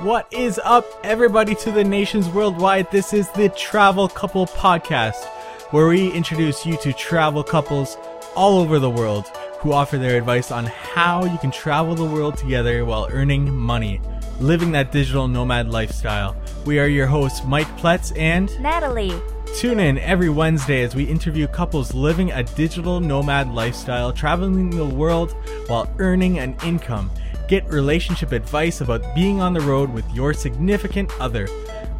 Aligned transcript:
What 0.00 0.30
is 0.30 0.60
up, 0.62 0.84
everybody, 1.04 1.54
to 1.54 1.72
the 1.72 1.82
nations 1.82 2.28
worldwide? 2.28 2.90
This 2.90 3.14
is 3.14 3.30
the 3.30 3.48
Travel 3.48 4.08
Couple 4.08 4.44
Podcast, 4.44 5.24
where 5.70 5.88
we 5.88 6.12
introduce 6.12 6.66
you 6.66 6.76
to 6.82 6.92
travel 6.92 7.42
couples 7.42 7.96
all 8.34 8.58
over 8.58 8.78
the 8.78 8.90
world 8.90 9.26
who 9.60 9.72
offer 9.72 9.96
their 9.96 10.18
advice 10.18 10.50
on 10.50 10.66
how 10.66 11.24
you 11.24 11.38
can 11.38 11.50
travel 11.50 11.94
the 11.94 12.04
world 12.04 12.36
together 12.36 12.84
while 12.84 13.08
earning 13.10 13.56
money, 13.56 14.02
living 14.38 14.70
that 14.72 14.92
digital 14.92 15.28
nomad 15.28 15.70
lifestyle. 15.70 16.36
We 16.66 16.78
are 16.78 16.88
your 16.88 17.06
hosts, 17.06 17.42
Mike 17.46 17.68
Pletz 17.78 18.14
and 18.18 18.50
Natalie. 18.60 19.18
Tune 19.56 19.80
in 19.80 19.96
every 20.00 20.28
Wednesday 20.28 20.82
as 20.82 20.94
we 20.94 21.04
interview 21.04 21.46
couples 21.46 21.94
living 21.94 22.32
a 22.32 22.42
digital 22.42 23.00
nomad 23.00 23.50
lifestyle, 23.50 24.12
traveling 24.12 24.68
the 24.68 24.84
world 24.84 25.34
while 25.68 25.90
earning 25.98 26.38
an 26.38 26.54
income. 26.62 27.10
Get 27.48 27.68
relationship 27.68 28.32
advice 28.32 28.80
about 28.80 29.14
being 29.14 29.40
on 29.40 29.52
the 29.52 29.60
road 29.60 29.92
with 29.92 30.04
your 30.12 30.34
significant 30.34 31.10
other. 31.20 31.48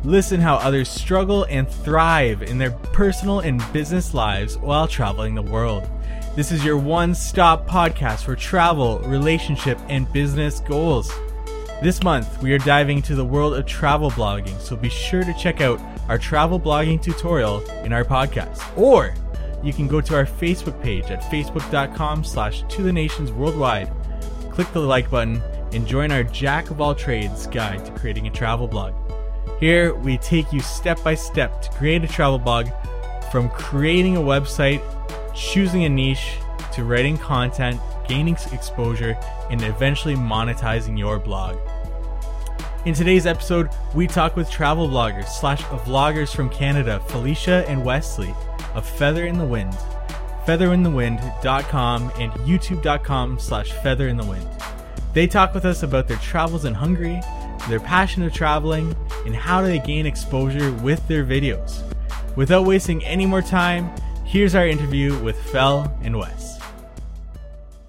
Listen 0.02 0.40
how 0.40 0.56
others 0.56 0.88
struggle 0.88 1.44
and 1.44 1.68
thrive 1.68 2.42
in 2.42 2.58
their 2.58 2.72
personal 2.92 3.40
and 3.40 3.62
business 3.72 4.12
lives 4.12 4.58
while 4.58 4.88
traveling 4.88 5.34
the 5.34 5.42
world. 5.42 5.88
This 6.34 6.52
is 6.52 6.64
your 6.64 6.76
one 6.76 7.14
stop 7.14 7.66
podcast 7.66 8.24
for 8.24 8.34
travel, 8.36 8.98
relationship, 9.00 9.78
and 9.88 10.12
business 10.12 10.60
goals. 10.60 11.10
This 11.82 12.02
month, 12.02 12.42
we 12.42 12.52
are 12.52 12.58
diving 12.58 12.98
into 12.98 13.14
the 13.14 13.24
world 13.24 13.54
of 13.54 13.66
travel 13.66 14.10
blogging, 14.10 14.58
so 14.60 14.76
be 14.76 14.88
sure 14.88 15.22
to 15.22 15.34
check 15.34 15.60
out 15.60 15.80
our 16.08 16.18
travel 16.18 16.58
blogging 16.58 17.00
tutorial 17.00 17.60
in 17.84 17.92
our 17.92 18.04
podcast. 18.04 18.62
Or 18.76 19.14
you 19.62 19.72
can 19.72 19.86
go 19.86 20.00
to 20.00 20.14
our 20.14 20.26
Facebook 20.26 20.80
page 20.82 21.04
at 21.06 21.22
facebook.com 21.22 22.24
slash 22.24 22.64
to 22.68 22.82
the 22.82 22.92
nations 22.92 23.32
worldwide. 23.32 23.92
Click 24.56 24.72
the 24.72 24.80
like 24.80 25.10
button 25.10 25.42
and 25.74 25.86
join 25.86 26.10
our 26.10 26.22
Jack 26.22 26.70
of 26.70 26.80
all 26.80 26.94
trades 26.94 27.46
guide 27.46 27.84
to 27.84 27.92
creating 27.92 28.26
a 28.26 28.30
travel 28.30 28.66
blog. 28.66 28.94
Here, 29.60 29.94
we 29.94 30.16
take 30.16 30.50
you 30.50 30.60
step 30.60 31.04
by 31.04 31.14
step 31.14 31.60
to 31.60 31.70
create 31.72 32.02
a 32.02 32.08
travel 32.08 32.38
blog 32.38 32.68
from 33.30 33.50
creating 33.50 34.16
a 34.16 34.20
website, 34.20 34.80
choosing 35.34 35.84
a 35.84 35.90
niche, 35.90 36.38
to 36.72 36.84
writing 36.84 37.18
content, 37.18 37.78
gaining 38.08 38.38
exposure, 38.50 39.18
and 39.50 39.60
eventually 39.60 40.14
monetizing 40.14 40.98
your 40.98 41.18
blog. 41.18 41.58
In 42.86 42.94
today's 42.94 43.26
episode, 43.26 43.68
we 43.94 44.06
talk 44.06 44.36
with 44.36 44.50
travel 44.50 44.88
bloggers 44.88 45.28
slash 45.28 45.60
vloggers 45.64 46.34
from 46.34 46.48
Canada, 46.48 46.98
Felicia 47.08 47.68
and 47.68 47.84
Wesley 47.84 48.34
of 48.74 48.88
Feather 48.88 49.26
in 49.26 49.36
the 49.36 49.44
Wind, 49.44 49.76
featherinthewind.com 50.46 52.12
and 52.18 52.32
youtube.com 52.32 53.38
slash 53.38 53.72
feather 53.72 54.08
in 54.08 54.16
the 54.16 54.24
wind. 54.24 54.46
They 55.12 55.26
talk 55.26 55.54
with 55.54 55.64
us 55.64 55.82
about 55.82 56.08
their 56.08 56.18
travels 56.18 56.64
in 56.64 56.74
Hungary, 56.74 57.20
their 57.68 57.80
passion 57.80 58.22
of 58.22 58.32
traveling, 58.32 58.94
and 59.24 59.34
how 59.34 59.62
they 59.62 59.78
gain 59.78 60.06
exposure 60.06 60.72
with 60.72 61.06
their 61.08 61.24
videos. 61.24 61.82
Without 62.36 62.66
wasting 62.66 63.04
any 63.04 63.24
more 63.26 63.42
time, 63.42 63.90
here's 64.24 64.54
our 64.54 64.66
interview 64.66 65.18
with 65.22 65.40
Fel 65.50 65.92
and 66.02 66.16
Wes. 66.18 66.60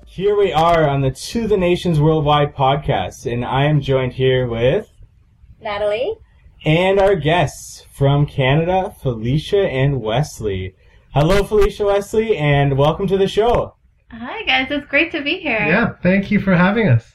Here 0.06 0.36
we 0.38 0.52
are 0.54 0.88
on 0.90 1.02
the 1.02 1.12
To 1.12 1.48
the 1.48 1.58
Nations 1.58 2.00
Worldwide 2.00 2.56
podcast, 2.56 3.32
and 3.32 3.46
I 3.46 3.66
am 3.66 3.82
joined 3.82 4.14
here 4.14 4.48
with 4.48 4.90
Natalie. 5.62 6.16
and 6.66 7.00
our 7.00 7.16
guests 7.16 7.86
from 7.92 8.26
Canada, 8.26 8.96
Felicia 9.04 9.68
and 9.68 10.02
Wesley. 10.02 10.76
Hello, 11.14 11.44
Felicia 11.44 11.86
Wesley, 11.86 12.38
and 12.38 12.78
welcome 12.78 13.08
to 13.08 13.18
the 13.18 13.28
show. 13.28 13.76
Hi 14.12 14.44
guys, 14.44 14.68
it's 14.70 14.88
great 14.88 15.12
to 15.12 15.22
be 15.22 15.40
here. 15.40 15.60
Yeah, 15.60 15.94
thank 16.02 16.32
you 16.32 16.40
for 16.40 16.56
having 16.56 16.88
us. 16.88 17.14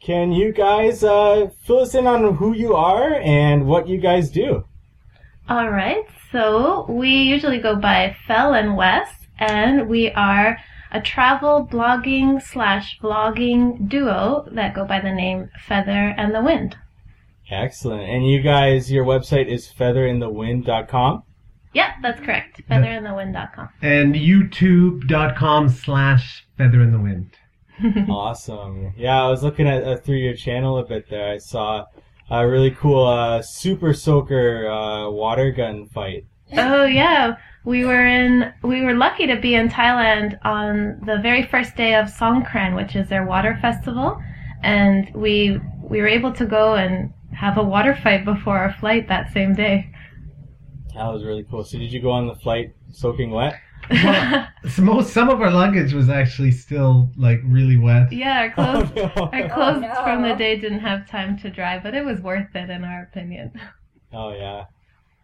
Can 0.00 0.32
you 0.32 0.52
guys 0.52 1.02
uh, 1.02 1.48
fill 1.64 1.80
us 1.80 1.94
in 1.94 2.06
on 2.06 2.34
who 2.36 2.52
you 2.54 2.74
are 2.74 3.14
and 3.14 3.66
what 3.66 3.88
you 3.88 3.98
guys 3.98 4.30
do? 4.30 4.64
All 5.48 5.70
right. 5.70 6.04
So 6.30 6.86
we 6.88 7.08
usually 7.10 7.58
go 7.58 7.76
by 7.76 8.16
Fel 8.26 8.54
and 8.54 8.76
Wes, 8.76 9.08
and 9.38 9.88
we 9.88 10.10
are 10.12 10.58
a 10.90 11.00
travel 11.00 11.66
blogging 11.70 12.42
slash 12.42 12.98
vlogging 13.00 13.88
duo 13.88 14.46
that 14.52 14.74
go 14.74 14.84
by 14.84 15.00
the 15.00 15.12
name 15.12 15.50
Feather 15.66 16.14
and 16.16 16.34
the 16.34 16.42
Wind. 16.42 16.76
Excellent. 17.50 18.02
And 18.08 18.26
you 18.28 18.40
guys, 18.40 18.90
your 18.90 19.04
website 19.04 19.46
is 19.48 19.68
featherinthewind.com. 19.78 21.22
Yep, 21.74 21.88
that's 22.02 22.20
correct. 22.20 22.60
Featherinthewind.com. 22.68 23.68
And 23.80 24.14
youtube.com 24.14 25.68
slash 25.70 26.46
feather 26.58 26.82
in 26.82 26.92
the 26.92 26.98
wind. 26.98 27.30
awesome. 28.08 28.92
Yeah, 28.96 29.24
I 29.24 29.28
was 29.28 29.42
looking 29.42 29.66
at 29.66 29.82
uh, 29.82 29.96
through 29.96 30.16
your 30.16 30.34
channel 30.34 30.78
a 30.78 30.84
bit 30.84 31.08
there. 31.08 31.32
I 31.32 31.38
saw 31.38 31.86
a 32.30 32.46
really 32.46 32.70
cool 32.70 33.06
uh, 33.06 33.42
super 33.42 33.94
soaker 33.94 34.68
uh, 34.68 35.10
water 35.10 35.50
gun 35.50 35.86
fight. 35.86 36.26
Oh 36.52 36.84
yeah, 36.84 37.36
we 37.64 37.84
were 37.84 38.04
in. 38.06 38.52
We 38.62 38.82
were 38.82 38.94
lucky 38.94 39.26
to 39.26 39.36
be 39.36 39.54
in 39.54 39.68
Thailand 39.68 40.38
on 40.44 41.00
the 41.06 41.18
very 41.18 41.44
first 41.44 41.76
day 41.76 41.94
of 41.94 42.08
Songkran, 42.08 42.76
which 42.76 42.94
is 42.94 43.08
their 43.08 43.24
water 43.24 43.58
festival, 43.62 44.20
and 44.62 45.10
we 45.14 45.58
we 45.80 46.00
were 46.00 46.08
able 46.08 46.32
to 46.32 46.44
go 46.44 46.74
and 46.74 47.12
have 47.32 47.56
a 47.56 47.62
water 47.62 47.98
fight 48.02 48.24
before 48.24 48.58
our 48.58 48.74
flight 48.74 49.08
that 49.08 49.32
same 49.32 49.54
day. 49.54 49.91
That 50.94 51.12
was 51.12 51.24
really 51.24 51.44
cool. 51.50 51.64
So, 51.64 51.78
did 51.78 51.92
you 51.92 52.00
go 52.00 52.10
on 52.10 52.26
the 52.26 52.34
flight 52.36 52.74
soaking 52.90 53.30
wet? 53.30 53.54
Well, 53.90 54.46
some, 54.68 54.84
most, 54.84 55.12
some 55.12 55.28
of 55.30 55.40
our 55.40 55.50
luggage 55.50 55.92
was 55.92 56.08
actually 56.08 56.50
still 56.52 57.10
like 57.16 57.40
really 57.44 57.76
wet. 57.76 58.12
yeah, 58.12 58.42
our 58.42 58.50
clothes, 58.52 58.90
Oh, 58.96 59.10
no. 59.16 59.30
our 59.32 59.48
clothes 59.48 59.80
no. 59.82 60.02
from 60.04 60.22
the 60.22 60.34
day 60.34 60.56
didn't 60.58 60.80
have 60.80 61.08
time 61.08 61.36
to 61.38 61.50
dry, 61.50 61.78
but 61.78 61.94
it 61.94 62.04
was 62.04 62.20
worth 62.20 62.54
it 62.54 62.70
in 62.70 62.84
our 62.84 63.02
opinion. 63.02 63.52
Oh, 64.14 64.30
yeah. 64.34 64.64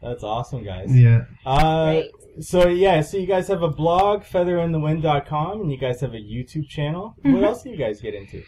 That's 0.00 0.22
awesome, 0.24 0.64
guys. 0.64 0.88
Yeah. 0.96 1.24
Uh, 1.44 1.84
Great. 1.92 2.10
so 2.40 2.68
yeah, 2.68 3.02
so 3.02 3.18
you 3.18 3.26
guys 3.26 3.48
have 3.48 3.62
a 3.62 3.68
blog, 3.68 4.22
featherinthewind.com, 4.22 5.60
and 5.60 5.70
you 5.70 5.76
guys 5.76 6.00
have 6.00 6.14
a 6.14 6.16
YouTube 6.18 6.66
channel. 6.70 7.14
What 7.20 7.34
Mhm. 7.34 7.44
else 7.44 7.62
do 7.64 7.68
you 7.68 7.76
guys 7.76 8.00
get 8.00 8.14
into? 8.14 8.42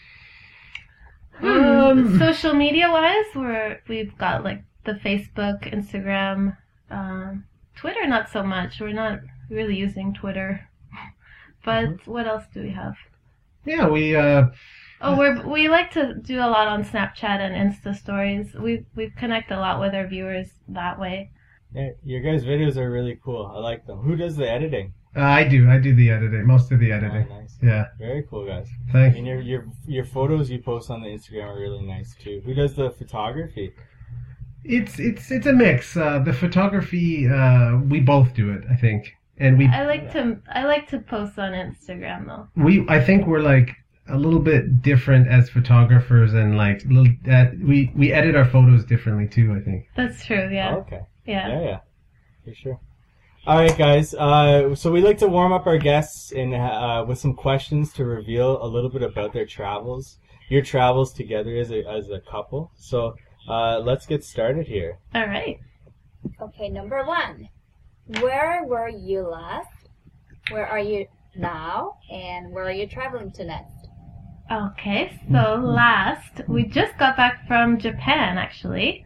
Um, 1.42 2.18
Social 2.18 2.54
media 2.54 2.88
wise, 2.90 3.24
we're 3.34 3.80
we've 3.88 4.16
got 4.18 4.44
like 4.44 4.62
the 4.84 4.92
Facebook, 4.92 5.70
Instagram, 5.74 6.56
um, 6.90 7.44
Twitter. 7.76 8.06
Not 8.06 8.30
so 8.30 8.42
much. 8.42 8.80
We're 8.80 8.92
not 8.92 9.20
really 9.48 9.76
using 9.76 10.12
Twitter. 10.14 10.68
But 11.64 11.84
Mm-hmm. 11.84 12.10
what 12.10 12.26
else 12.26 12.44
do 12.54 12.62
we 12.62 12.70
have? 12.70 12.94
Yeah, 13.66 13.86
we, 13.88 14.16
uh, 14.16 14.46
Oh, 15.02 15.16
we're 15.16 15.46
we 15.46 15.68
like 15.68 15.90
to 15.92 16.14
do 16.14 16.38
a 16.38 16.48
lot 16.48 16.68
on 16.68 16.84
Snapchat 16.84 17.38
and 17.40 17.54
Insta 17.54 17.94
stories. 17.96 18.54
We 18.54 18.84
we 18.94 19.10
connect 19.10 19.50
a 19.50 19.58
lot 19.58 19.80
with 19.80 19.94
our 19.94 20.06
viewers 20.06 20.48
that 20.68 20.98
way. 20.98 21.30
Yeah, 21.74 21.90
your 22.04 22.20
guys' 22.20 22.44
videos 22.44 22.76
are 22.76 22.90
really 22.90 23.18
cool. 23.24 23.50
I 23.54 23.58
like 23.60 23.86
them. 23.86 23.98
Who 24.00 24.16
does 24.16 24.36
the 24.36 24.48
editing? 24.50 24.92
uh, 25.16 25.20
I 25.22 25.44
do. 25.44 25.68
I 25.70 25.78
do 25.78 25.94
the 25.94 26.10
editing, 26.10 26.46
most 26.46 26.70
of 26.72 26.80
the 26.80 26.92
Oh, 26.92 26.96
editing. 26.96 27.28
nice. 27.28 27.58
Yeah. 27.62 27.86
Very 27.98 28.22
cool, 28.28 28.46
guys. 28.46 28.68
Thank 28.92 29.16
And 29.16 29.26
your 29.26 29.40
your 29.40 29.66
your 29.86 30.04
photos 30.04 30.50
you 30.50 30.60
post 30.60 30.90
on 30.90 31.00
the 31.02 31.08
Instagram 31.08 31.46
are 31.48 31.58
really 31.60 31.84
nice 31.84 32.14
too. 32.16 32.40
Who 32.44 32.52
does 32.54 32.74
the 32.74 32.90
photography? 32.90 33.72
It's, 34.64 34.98
it's, 34.98 35.30
it's 35.30 35.46
a 35.46 35.52
mix. 35.52 35.96
Uh, 35.96 36.18
the 36.18 36.32
photography, 36.32 37.28
uh, 37.28 37.78
we 37.78 38.00
both 38.00 38.34
do 38.34 38.50
it, 38.52 38.64
I 38.70 38.76
think. 38.76 39.14
And 39.38 39.56
we, 39.56 39.66
I 39.68 39.86
like 39.86 40.12
to 40.12 40.38
I 40.52 40.64
like 40.64 40.86
to 40.90 40.98
post 40.98 41.38
on 41.38 41.52
Instagram 41.52 42.26
though. 42.26 42.48
we, 42.62 42.86
I 42.88 43.02
think 43.02 43.26
we're 43.26 43.40
like 43.40 43.74
a 44.06 44.18
little 44.18 44.38
bit 44.40 44.82
different 44.82 45.28
as 45.28 45.48
photographers 45.48 46.34
and 46.34 46.58
like 46.58 46.82
little, 46.84 47.12
uh, 47.30 47.46
we, 47.62 47.90
we 47.96 48.12
edit 48.12 48.36
our 48.36 48.44
photos 48.44 48.84
differently 48.84 49.26
too, 49.26 49.54
I 49.58 49.64
think. 49.64 49.86
That's 49.96 50.24
true. 50.24 50.48
Yeah. 50.52 50.74
Oh, 50.74 50.80
okay. 50.80 51.00
Yeah. 51.24 51.48
Yeah, 51.48 51.62
yeah, 51.62 51.78
for 52.44 52.54
sure. 52.54 52.80
All 53.46 53.56
right, 53.56 53.76
guys. 53.78 54.12
Uh, 54.12 54.74
so 54.74 54.92
we 54.92 55.00
like 55.00 55.16
to 55.18 55.28
warm 55.28 55.54
up 55.54 55.66
our 55.66 55.78
guests 55.78 56.32
in 56.32 56.52
uh, 56.52 57.04
with 57.08 57.18
some 57.18 57.32
questions 57.34 57.94
to 57.94 58.04
reveal 58.04 58.62
a 58.62 58.66
little 58.68 58.90
bit 58.90 59.02
about 59.02 59.32
their 59.32 59.46
travels, 59.46 60.18
your 60.50 60.60
travels 60.60 61.14
together 61.14 61.56
as 61.56 61.70
a 61.70 61.82
as 61.88 62.10
a 62.10 62.20
couple. 62.20 62.70
So 62.76 63.16
uh, 63.48 63.78
let's 63.80 64.06
get 64.06 64.24
started 64.24 64.66
here. 64.66 64.98
All 65.14 65.26
right. 65.26 65.58
Okay, 66.40 66.68
number 66.68 67.04
one. 67.04 67.48
Where 68.20 68.64
were 68.64 68.88
you 68.88 69.22
last? 69.22 69.68
Where 70.50 70.66
are 70.66 70.78
you 70.80 71.06
now? 71.36 71.98
And 72.10 72.52
where 72.52 72.64
are 72.64 72.72
you 72.72 72.86
traveling 72.88 73.30
to 73.32 73.44
next? 73.44 73.72
Okay, 74.50 75.20
so 75.30 75.54
last 75.62 76.40
we 76.48 76.64
just 76.64 76.98
got 76.98 77.16
back 77.16 77.46
from 77.46 77.78
Japan 77.78 78.36
actually. 78.36 79.04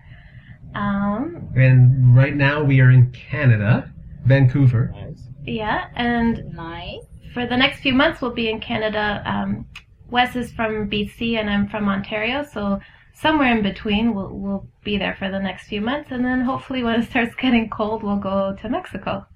Um, 0.74 1.50
And 1.54 2.16
right 2.16 2.34
now 2.34 2.64
we 2.64 2.80
are 2.80 2.90
in 2.90 3.12
Canada, 3.12 3.92
Vancouver. 4.24 4.92
Nice. 4.94 5.28
yeah, 5.44 5.88
and 5.96 6.54
Nice. 6.54 7.02
for 7.34 7.46
the 7.46 7.56
next 7.58 7.80
few 7.80 7.92
months 7.92 8.22
we'll 8.22 8.32
be 8.32 8.48
in 8.48 8.58
Canada. 8.60 9.22
Um, 9.26 9.66
Wes 10.08 10.34
is 10.34 10.50
from 10.52 10.88
BC 10.88 11.38
and 11.38 11.50
I'm 11.50 11.68
from 11.68 11.88
Ontario, 11.90 12.42
so 12.50 12.80
somewhere 13.14 13.56
in 13.56 13.62
between 13.62 14.14
we'll 14.14 14.30
we'll 14.30 14.68
be 14.84 14.98
there 14.98 15.14
for 15.18 15.30
the 15.30 15.38
next 15.40 15.68
few 15.68 15.80
months, 15.80 16.10
and 16.10 16.24
then 16.24 16.42
hopefully 16.42 16.82
when 16.82 17.00
it 17.00 17.08
starts 17.10 17.34
getting 17.40 17.68
cold, 17.70 18.02
we'll 18.02 18.16
go 18.18 18.56
to 18.60 18.68
Mexico. 18.68 19.26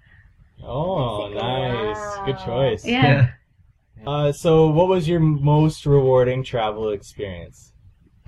Oh, 0.62 1.28
Mexico, 1.28 1.46
nice. 1.46 2.18
Good 2.18 2.38
choice. 2.38 2.84
Yeah. 2.84 3.30
Uh, 4.06 4.30
so 4.30 4.68
what 4.68 4.86
was 4.88 5.08
your 5.08 5.18
most 5.18 5.84
rewarding 5.84 6.44
travel 6.44 6.90
experience? 6.90 7.72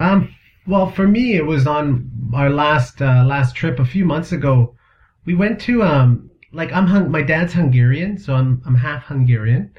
Um, 0.01 0.35
Well, 0.67 0.91
for 0.91 1.07
me, 1.07 1.35
it 1.37 1.47
was 1.47 1.67
on 1.67 2.11
our 2.35 2.51
last 2.51 3.01
uh, 3.01 3.25
last 3.25 3.55
trip 3.55 3.79
a 3.79 3.85
few 3.85 4.05
months 4.05 4.33
ago. 4.33 4.75
We 5.25 5.35
went 5.35 5.61
to 5.63 5.83
um 5.85 6.31
like 6.53 6.73
I'm 6.73 6.87
hung- 6.89 7.11
my 7.11 7.23
dad's 7.23 7.53
Hungarian, 7.55 8.19
so 8.19 8.35
I'm 8.35 8.63
I'm 8.67 8.75
half 8.75 9.05
Hungarian, 9.05 9.71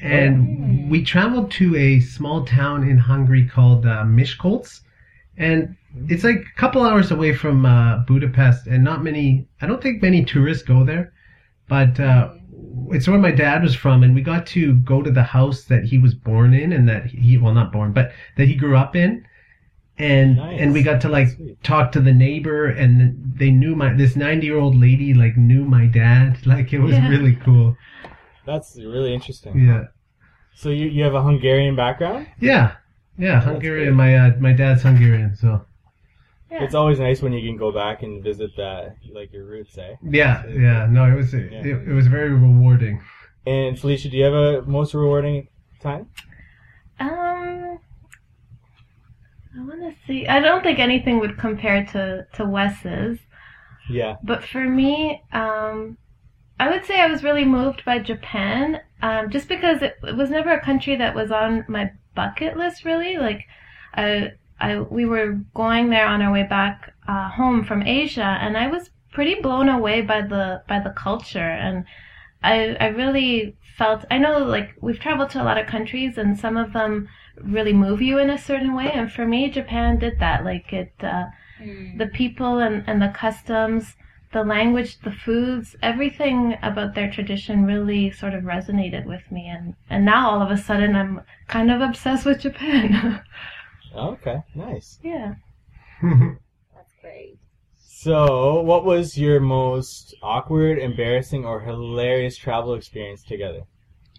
and 0.00 0.90
we 0.90 1.04
traveled 1.04 1.50
to 1.52 1.76
a 1.76 2.00
small 2.00 2.44
town 2.44 2.88
in 2.88 2.98
Hungary 2.98 3.46
called 3.46 3.86
uh, 3.86 4.04
Miskolc, 4.04 4.80
and 5.38 5.76
it's 6.08 6.24
like 6.24 6.36
a 6.36 6.60
couple 6.60 6.82
hours 6.82 7.10
away 7.10 7.34
from 7.34 7.64
uh, 7.66 7.98
Budapest, 8.06 8.66
and 8.66 8.84
not 8.84 9.02
many. 9.04 9.48
I 9.60 9.66
don't 9.66 9.82
think 9.82 10.02
many 10.02 10.24
tourists 10.24 10.62
go 10.64 10.84
there, 10.84 11.12
but 11.68 11.98
uh, 12.00 12.30
it's 12.90 13.08
where 13.08 13.18
my 13.18 13.30
dad 13.30 13.62
was 13.62 13.74
from, 13.74 14.02
and 14.02 14.14
we 14.14 14.22
got 14.22 14.46
to 14.48 14.74
go 14.80 15.02
to 15.02 15.10
the 15.10 15.22
house 15.22 15.64
that 15.64 15.84
he 15.84 15.98
was 15.98 16.14
born 16.14 16.54
in, 16.54 16.72
and 16.72 16.88
that 16.88 17.06
he 17.06 17.38
well 17.38 17.54
not 17.54 17.72
born, 17.72 17.92
but 17.92 18.12
that 18.36 18.46
he 18.48 18.54
grew 18.54 18.76
up 18.76 18.96
in, 18.96 19.24
and 19.98 20.36
Nice. 20.36 20.60
and 20.60 20.72
we 20.72 20.82
got 20.82 21.00
to 21.02 21.08
like 21.08 21.28
Sweet. 21.30 21.62
talk 21.62 21.92
to 21.92 22.00
the 22.00 22.12
neighbor, 22.12 22.66
and 22.66 23.16
they 23.38 23.50
knew 23.50 23.74
my 23.76 23.92
this 23.94 24.16
ninety 24.16 24.46
year 24.46 24.58
old 24.58 24.76
lady 24.76 25.14
like 25.14 25.36
knew 25.36 25.64
my 25.64 25.86
dad, 25.86 26.46
like 26.46 26.72
it 26.72 26.80
was 26.80 26.92
Yeah. 26.92 27.08
really 27.08 27.36
cool. 27.36 27.76
That's 28.46 28.76
really 28.76 29.12
interesting. 29.12 29.58
Yeah, 29.58 29.84
So 30.54 30.70
you, 30.70 30.86
you 30.86 31.04
have 31.04 31.14
a 31.14 31.22
Hungarian 31.22 31.76
background? 31.76 32.28
yeah, 32.40 32.76
yeah. 33.18 33.34
That's 33.34 33.46
Hungarian. 33.46 33.88
great. 33.88 33.96
My 33.96 34.16
uh, 34.16 34.32
my 34.38 34.52
dad's 34.52 34.82
Hungarian, 34.82 35.34
so 35.36 35.64
Yeah. 36.50 36.64
It's 36.64 36.74
always 36.74 36.98
nice 36.98 37.20
when 37.22 37.32
you 37.34 37.46
can 37.46 37.58
go 37.58 37.70
back 37.72 38.02
and 38.02 38.22
visit 38.24 38.50
that, 38.56 38.96
like 39.12 39.32
your 39.32 39.44
roots, 39.44 39.76
eh? 39.78 39.96
yeah, 40.02 40.46
yeah. 40.46 40.86
No, 40.90 41.04
it 41.04 41.14
was 41.14 41.34
it, 41.34 41.52
Yeah. 41.52 41.76
it 41.90 41.92
was 41.94 42.06
very 42.06 42.30
rewarding. 42.32 43.02
And 43.46 43.78
Felicia, 43.78 44.08
do 44.08 44.16
you 44.16 44.24
have 44.24 44.34
a 44.34 44.62
most 44.62 44.94
rewarding 44.94 45.48
time? 45.80 46.06
Um, 47.00 47.78
I 49.56 49.60
want 49.64 49.80
to 49.80 49.94
see. 50.06 50.26
I 50.26 50.40
don't 50.40 50.62
think 50.62 50.78
anything 50.78 51.18
would 51.20 51.38
compare 51.38 51.84
to 51.92 52.26
to 52.34 52.44
Wes's. 52.46 53.18
Yeah. 53.90 54.16
But 54.22 54.44
for 54.44 54.64
me, 54.68 55.22
um, 55.32 55.96
I 56.60 56.68
would 56.70 56.84
say 56.84 57.00
I 57.00 57.06
was 57.06 57.22
really 57.24 57.44
moved 57.44 57.84
by 57.84 57.98
Japan, 58.00 58.80
um, 59.02 59.30
just 59.30 59.48
because 59.48 59.80
it, 59.82 59.96
it 60.02 60.16
was 60.16 60.28
never 60.30 60.50
a 60.50 60.60
country 60.64 60.96
that 60.96 61.14
was 61.14 61.30
on 61.30 61.64
my 61.68 61.90
bucket 62.20 62.52
list. 62.62 62.84
Really, 62.90 63.14
like, 63.28 63.42
I, 63.94 64.06
I, 64.66 64.70
we 64.98 65.04
were 65.12 65.28
going 65.62 65.84
there 65.90 66.08
on 66.14 66.22
our 66.22 66.32
way 66.38 66.46
back 66.58 66.76
uh, 67.12 67.28
home 67.40 67.58
from 67.68 67.82
Asia, 68.00 68.30
and 68.44 68.52
I 68.64 68.66
was 68.74 68.90
pretty 69.16 69.36
blown 69.46 69.68
away 69.78 69.98
by 70.12 70.20
the 70.32 70.44
by 70.70 70.78
the 70.86 70.94
culture, 71.06 71.52
and 71.66 71.76
I, 72.52 72.56
I 72.86 72.88
really 73.02 73.56
felt. 73.78 74.00
I 74.14 74.18
know, 74.24 74.34
like, 74.56 74.68
we've 74.84 75.04
traveled 75.06 75.30
to 75.30 75.42
a 75.42 75.48
lot 75.48 75.60
of 75.60 75.74
countries, 75.76 76.18
and 76.18 76.38
some 76.44 76.56
of 76.64 76.72
them 76.72 77.08
really 77.56 77.72
move 77.86 78.00
you 78.08 78.18
in 78.24 78.30
a 78.30 78.44
certain 78.48 78.72
way, 78.80 78.88
and 78.98 79.06
for 79.16 79.24
me, 79.34 79.40
Japan 79.58 79.98
did 80.04 80.14
that. 80.24 80.38
Like, 80.50 80.72
it. 80.82 80.92
Uh, 81.02 81.26
Mm. 81.60 81.98
the 81.98 82.06
people 82.20 82.52
and, 82.66 82.84
and 82.88 83.02
the 83.02 83.12
customs, 83.24 83.96
the 84.32 84.44
language, 84.44 84.98
the 85.00 85.12
foods, 85.12 85.74
everything 85.82 86.56
about 86.62 86.94
their 86.94 87.10
tradition 87.10 87.64
really 87.64 88.10
sort 88.10 88.34
of 88.34 88.44
resonated 88.44 89.06
with 89.06 89.22
me. 89.30 89.46
And, 89.48 89.74
and 89.88 90.04
now 90.04 90.30
all 90.30 90.42
of 90.42 90.50
a 90.50 90.56
sudden 90.56 90.94
I'm 90.94 91.22
kind 91.46 91.70
of 91.70 91.80
obsessed 91.80 92.26
with 92.26 92.40
Japan. 92.40 93.22
Okay, 93.96 94.36
nice. 94.54 94.98
yeah. 95.02 95.34
That's 96.02 96.94
great. 97.00 97.38
So, 97.74 98.60
what 98.60 98.84
was 98.84 99.16
your 99.16 99.40
most 99.40 100.14
awkward, 100.22 100.78
embarrassing, 100.78 101.44
or 101.44 101.60
hilarious 101.60 102.36
travel 102.36 102.74
experience 102.74 103.24
together? 103.24 103.62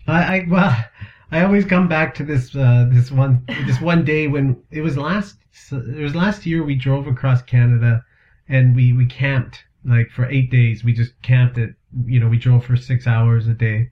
I, 0.07 0.37
I 0.37 0.45
well, 0.49 0.85
I 1.31 1.43
always 1.43 1.65
come 1.65 1.87
back 1.87 2.15
to 2.15 2.23
this 2.23 2.55
uh, 2.55 2.89
this 2.91 3.11
one 3.11 3.45
this 3.65 3.79
one 3.79 4.03
day 4.03 4.27
when 4.27 4.61
it 4.71 4.81
was 4.81 4.97
last 4.97 5.37
it 5.71 6.01
was 6.01 6.15
last 6.15 6.45
year 6.45 6.63
we 6.63 6.75
drove 6.75 7.07
across 7.07 7.41
Canada 7.43 8.03
and 8.47 8.75
we 8.75 8.91
we 8.93 9.05
camped 9.05 9.63
like 9.85 10.09
for 10.11 10.25
eight 10.29 10.51
days 10.51 10.83
we 10.83 10.91
just 10.93 11.13
camped 11.21 11.57
it 11.57 11.73
you 12.05 12.19
know 12.19 12.27
we 12.27 12.37
drove 12.37 12.65
for 12.65 12.75
six 12.75 13.07
hours 13.07 13.47
a 13.47 13.53
day 13.53 13.89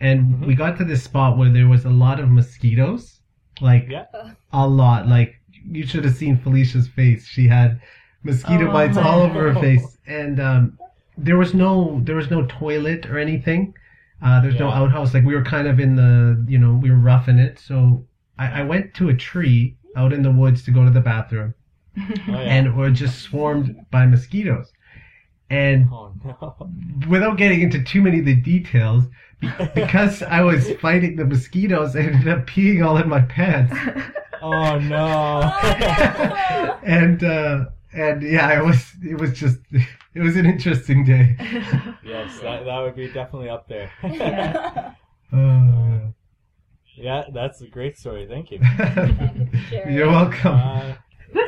and 0.00 0.34
Mhm. 0.34 0.46
we 0.46 0.54
got 0.54 0.76
to 0.78 0.84
this 0.84 1.02
spot 1.02 1.36
where 1.38 1.50
there 1.50 1.68
was 1.68 1.84
a 1.84 1.90
lot 1.90 2.18
of 2.20 2.28
mosquitoes 2.30 3.20
like 3.60 3.86
Yeah. 3.90 4.06
a 4.52 4.66
lot 4.66 5.06
like 5.08 5.34
you 5.64 5.86
should 5.86 6.04
have 6.04 6.14
seen 6.16 6.36
Felicia's 6.38 6.88
face 6.88 7.26
she 7.26 7.46
had 7.48 7.80
mosquito 8.24 8.68
Oh, 8.68 8.72
bites 8.72 8.96
all 8.96 9.20
over 9.20 9.52
her 9.52 9.60
face 9.60 9.98
and 10.06 10.40
um, 10.40 10.78
there 11.18 11.36
was 11.36 11.52
no 11.54 12.00
there 12.04 12.16
was 12.16 12.30
no 12.30 12.46
toilet 12.46 13.06
or 13.06 13.18
anything 13.18 13.74
uh, 14.24 14.40
there's 14.40 14.58
no 14.60 14.70
outhouse. 14.70 15.12
Like 15.14 15.24
we 15.24 15.34
were 15.34 15.42
kind 15.42 15.66
of 15.66 15.80
in 15.80 15.96
the, 15.96 16.46
you 16.48 16.56
know, 16.56 16.74
we 16.74 16.92
were 16.92 16.96
roughing 16.96 17.40
it. 17.40 17.58
So 17.58 18.06
I, 18.38 18.60
I 18.60 18.62
went 18.62 18.94
to 18.94 19.08
a 19.08 19.14
tree 19.16 19.76
out 19.96 20.12
in 20.12 20.22
the 20.22 20.30
woods 20.30 20.62
to 20.62 20.70
go 20.70 20.84
to 20.84 20.92
the 20.92 21.00
bathroom, 21.00 21.54
Oh, 21.98 22.04
yeah. 22.28 22.36
and 22.38 22.76
we're 22.76 22.90
just 22.90 23.18
swarmed 23.18 23.74
by 23.90 24.06
mosquitoes. 24.06 24.72
And 25.52 25.88
oh 25.92 26.12
no. 26.24 26.56
without 27.08 27.36
getting 27.36 27.60
into 27.62 27.82
too 27.82 28.00
many 28.02 28.20
of 28.20 28.24
the 28.24 28.36
details, 28.36 29.04
because 29.74 30.22
I 30.22 30.42
was 30.42 30.70
fighting 30.80 31.16
the 31.16 31.24
mosquitoes, 31.24 31.96
I 31.96 32.00
ended 32.00 32.28
up 32.28 32.46
peeing 32.46 32.84
all 32.84 32.96
in 32.96 33.08
my 33.08 33.20
pants. 33.22 33.74
Oh 34.40 34.78
no. 34.78 35.52
Oh, 36.64 36.78
And 36.84 37.22
uh, 37.22 37.66
and 37.92 38.22
yeah, 38.22 38.58
it 38.58 38.64
was 38.64 38.92
it 39.02 39.20
was 39.20 39.32
just 39.32 39.58
it 40.14 40.20
was 40.20 40.36
an 40.36 40.46
interesting 40.46 41.04
day. 41.04 41.36
yes, 42.04 42.38
that, 42.40 42.64
that 42.64 42.80
would 42.80 42.96
be 42.96 43.08
definitely 43.08 43.48
up 43.48 43.68
there. 43.68 43.90
Yeah. 44.02 44.94
Oh, 45.32 46.12
yeah, 46.94 47.24
that's 47.32 47.60
a 47.62 47.66
great 47.66 47.98
story. 47.98 48.26
Thank 48.28 48.50
you. 48.50 48.58
yeah. 48.62 49.48
sharing. 49.68 49.94
You're 49.94 50.08
welcome. 50.08 50.54
Uh, 50.54 50.94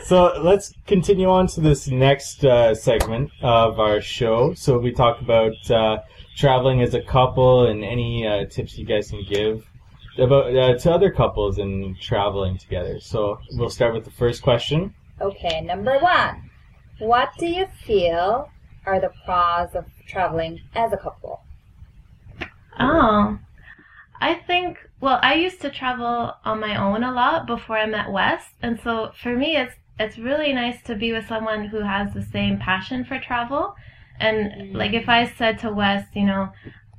so 0.05 0.41
let's 0.43 0.75
continue 0.87 1.29
on 1.29 1.47
to 1.49 1.61
this 1.61 1.89
next 1.89 2.45
uh, 2.45 2.75
segment 2.75 3.31
of 3.43 3.79
our 3.81 4.01
show. 4.01 4.55
So 4.55 4.79
we 4.79 4.93
talk 4.93 5.21
about 5.21 5.71
uh, 5.71 5.99
traveling 6.37 6.83
as 6.83 6.95
a 6.95 7.03
couple 7.03 7.67
and 7.67 7.85
any 7.85 8.27
uh, 8.27 8.47
tips 8.47 8.77
you 8.79 8.85
guys 8.85 9.11
can 9.11 9.25
give 9.29 9.67
about 10.19 10.57
uh, 10.57 10.79
to 10.79 10.93
other 10.93 11.11
couples 11.11 11.59
and 11.59 11.99
traveling 12.01 12.59
together. 12.59 13.01
So 13.01 13.39
we'll 13.53 13.71
start 13.71 13.95
with 13.95 14.05
the 14.05 14.11
first 14.11 14.43
question. 14.43 14.95
Okay, 15.21 15.61
number 15.61 15.99
one. 15.99 16.51
What 16.99 17.31
do 17.39 17.47
you 17.47 17.67
feel 17.85 18.51
are 18.87 19.01
the 19.01 19.11
pros 19.25 19.75
of 19.75 19.87
traveling 20.07 20.61
as 20.75 20.93
a 20.93 20.97
couple? 20.97 21.43
Oh, 22.79 23.39
I 24.21 24.35
think. 24.35 24.79
Well, 25.01 25.19
I 25.23 25.35
used 25.35 25.61
to 25.63 25.71
travel 25.71 26.35
on 26.45 26.61
my 26.61 26.77
own 26.77 27.03
a 27.03 27.13
lot 27.13 27.47
before 27.47 27.77
I 27.77 27.87
met 27.87 28.11
Wes, 28.11 28.43
and 28.63 28.81
so 28.83 29.13
for 29.21 29.37
me, 29.37 29.57
it's 29.57 29.75
it's 29.99 30.19
really 30.19 30.53
nice 30.53 30.83
to 30.83 30.95
be 30.95 31.13
with 31.13 31.27
someone 31.29 31.67
who 31.67 31.81
has 31.81 32.13
the 32.15 32.23
same 32.23 32.59
passion 32.59 33.05
for 33.05 33.19
travel. 33.19 33.77
And 34.19 34.73
like, 34.75 34.93
if 34.93 35.09
I 35.09 35.27
said 35.27 35.59
to 35.61 35.73
Wes, 35.73 36.07
you 36.15 36.25
know, 36.25 36.51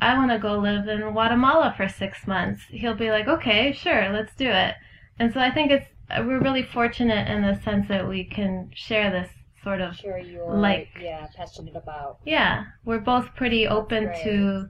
I 0.02 0.18
want 0.18 0.32
to 0.32 0.40
go 0.40 0.58
live 0.60 0.88
in 0.88 1.02
Guatemala 1.12 1.74
for 1.78 1.88
six 1.88 2.28
months, 2.28 2.64
he'll 2.70 2.94
be 2.96 3.10
like, 3.12 3.28
okay, 3.28 3.72
sure, 3.74 4.10
let's 4.12 4.36
do 4.36 4.48
it. 4.50 4.76
And 5.20 5.34
so 5.34 5.40
I 5.40 5.52
think 5.52 5.72
it's 5.72 5.88
we're 6.20 6.40
really 6.42 6.64
fortunate 6.64 7.28
in 7.30 7.42
the 7.42 7.60
sense 7.64 7.88
that 7.88 8.08
we 8.08 8.26
can 8.26 8.70
share 8.76 9.10
this 9.10 9.30
sort 9.64 9.82
of 9.82 9.96
Sure, 9.96 10.20
you're 10.20 10.54
Like- 10.54 10.90
yeah 11.02 11.26
passionate 11.36 11.76
about. 11.76 12.20
yeah. 12.26 12.66
We're 12.84 13.00
both 13.00 13.34
pretty 13.36 13.66
open 13.68 14.04
great. 14.06 14.24
to 14.24 14.70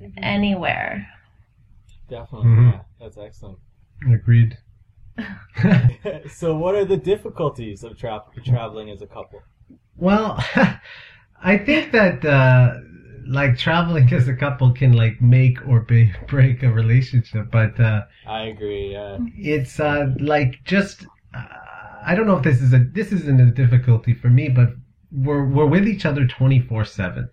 Mhm. 0.00 0.12
anywhere. 0.22 1.06
Definitely, 2.08 2.48
Mhm. 2.48 2.72
yeah, 2.72 2.80
that's 2.98 3.18
excellent. 3.18 3.58
Agreed. 4.10 4.56
so, 6.30 6.56
what 6.56 6.74
are 6.74 6.84
the 6.84 6.96
difficulties 6.96 7.84
of 7.84 7.96
tra- 7.98 8.22
traveling 8.44 8.90
as 8.90 9.02
a 9.02 9.06
couple? 9.06 9.42
Well, 9.96 10.42
I 11.42 11.58
think 11.58 11.92
that 11.92 12.24
uh, 12.24 12.74
like 13.26 13.56
traveling 13.58 14.12
as 14.12 14.28
a 14.28 14.34
couple 14.34 14.72
can 14.72 14.92
like 14.92 15.20
make 15.20 15.58
or 15.68 15.80
be- 15.80 16.12
break 16.28 16.62
a 16.62 16.70
relationship, 16.70 17.50
but 17.50 17.78
uh, 17.80 18.02
I 18.26 18.42
agree. 18.42 18.92
Yeah. 18.92 19.18
it's 19.36 19.78
uh, 19.80 20.06
like 20.18 20.62
just 20.64 21.06
uh, 21.34 21.44
I 22.04 22.14
don't 22.14 22.26
know 22.26 22.36
if 22.36 22.44
this 22.44 22.60
is 22.62 22.72
a 22.72 22.78
this 22.78 23.12
isn't 23.12 23.40
a 23.40 23.50
difficulty 23.50 24.14
for 24.14 24.28
me, 24.30 24.48
but 24.48 24.70
we're 25.12 25.44
we're 25.44 25.66
with 25.66 25.86
each 25.88 26.06
other 26.06 26.26
twenty 26.26 26.60
four 26.60 26.84
seven. 26.84 27.28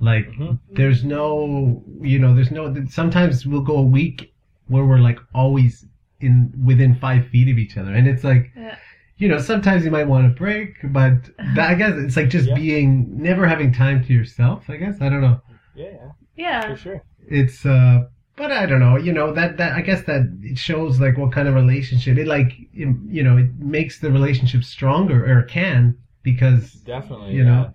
Like 0.00 0.26
Mhm. 0.32 0.58
there's 0.72 1.04
no 1.04 1.84
you 2.00 2.18
know 2.18 2.34
there's 2.34 2.50
no 2.50 2.74
sometimes 2.90 3.46
we'll 3.46 3.60
go 3.62 3.76
a 3.76 3.82
week 3.82 4.32
where 4.66 4.84
we're 4.84 4.98
like 4.98 5.18
always 5.34 5.86
in 6.22 6.52
within 6.64 6.94
five 6.94 7.26
feet 7.28 7.48
of 7.52 7.58
each 7.58 7.76
other, 7.76 7.92
and 7.94 8.06
it's 8.08 8.24
like 8.24 8.52
Yeah. 8.56 8.76
you 9.18 9.28
know, 9.28 9.38
sometimes 9.38 9.84
you 9.84 9.90
might 9.90 10.08
want 10.08 10.24
to 10.28 10.38
break, 10.38 10.74
but 10.84 11.14
that, 11.56 11.70
I 11.70 11.74
guess 11.74 11.92
it's 11.96 12.16
like 12.16 12.28
just 12.30 12.48
Yeah. 12.48 12.54
being 12.54 13.22
never 13.22 13.46
having 13.46 13.72
time 13.72 14.02
to 14.04 14.12
yourself. 14.12 14.64
I 14.68 14.76
guess 14.76 15.00
I 15.00 15.08
don't 15.08 15.20
know. 15.20 15.40
Yeah, 15.74 15.86
yeah, 15.90 16.10
Yeah. 16.36 16.60
for 16.70 16.76
sure. 16.76 17.02
It's 17.28 17.64
uh, 17.66 18.04
but 18.36 18.50
I 18.50 18.66
don't 18.66 18.80
know. 18.80 18.96
You 18.96 19.12
know 19.12 19.32
that 19.34 19.56
that 19.58 19.72
I 19.72 19.82
guess 19.82 20.02
that 20.04 20.22
it 20.42 20.58
shows 20.58 20.98
like 21.00 21.16
what 21.18 21.32
kind 21.32 21.46
of 21.48 21.54
relationship 21.54 22.16
it 22.18 22.26
like. 22.26 22.52
it- 22.74 22.96
You 23.16 23.22
know, 23.22 23.36
it 23.36 23.50
makes 23.58 24.00
the 24.00 24.10
relationship 24.10 24.64
stronger 24.64 25.18
or 25.30 25.42
can 25.42 25.96
because 26.22 26.72
Definitely. 26.96 27.34
You 27.34 27.44
know? 27.44 27.74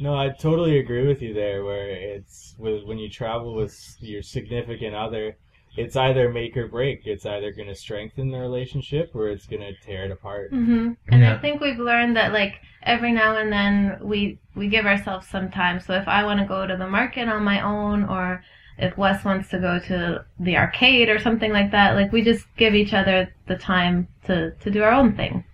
No, 0.00 0.14
I 0.14 0.30
totally 0.30 0.78
agree 0.78 1.06
with 1.06 1.20
you 1.20 1.34
there. 1.34 1.64
Where 1.64 1.88
it's 1.88 2.54
with 2.58 2.84
when 2.84 2.98
you 2.98 3.08
travel 3.10 3.54
with 3.54 3.96
your 4.00 4.22
significant 4.22 4.94
other, 4.94 5.36
it's 5.76 5.96
either 5.96 6.28
make 6.30 6.56
or 6.56 6.66
break. 6.66 7.06
It's 7.06 7.26
either 7.26 7.52
going 7.52 7.68
to 7.68 7.74
strengthen 7.74 8.30
the 8.30 8.38
relationship 8.38 9.14
or 9.14 9.28
it's 9.28 9.46
going 9.46 9.62
to 9.62 9.74
tear 9.80 10.04
it 10.04 10.10
apart. 10.10 10.50
hmm 10.50 10.92
And 11.08 11.24
I 11.24 11.38
think 11.38 11.60
we've 11.60 11.78
learned 11.78 12.16
that 12.16 12.32
like 12.32 12.60
every 12.82 13.12
now 13.12 13.36
and 13.36 13.52
then 13.52 13.98
we 14.02 14.38
we 14.54 14.68
give 14.68 14.86
ourselves 14.86 15.28
some 15.28 15.50
time. 15.50 15.80
So 15.80 15.94
if 15.94 16.08
I 16.08 16.24
want 16.24 16.40
to 16.40 16.46
go 16.46 16.66
to 16.66 16.76
the 16.76 16.88
market 16.88 17.28
on 17.28 17.44
my 17.44 17.60
own, 17.60 18.04
or 18.04 18.42
if 18.78 18.96
Wes 18.96 19.24
wants 19.24 19.48
to 19.50 19.58
go 19.58 19.78
to 19.78 20.24
the 20.40 20.56
arcade 20.56 21.08
or 21.08 21.18
something 21.20 21.52
like 21.52 21.70
that, 21.70 21.94
like 21.94 22.12
we 22.12 22.22
just 22.22 22.46
give 22.56 22.74
each 22.74 22.92
other 22.92 23.32
the 23.46 23.56
time 23.56 24.08
to 24.24 24.50
to 24.52 24.70
do 24.70 24.82
our 24.82 24.92
own 24.92 25.14
thing. 25.14 25.44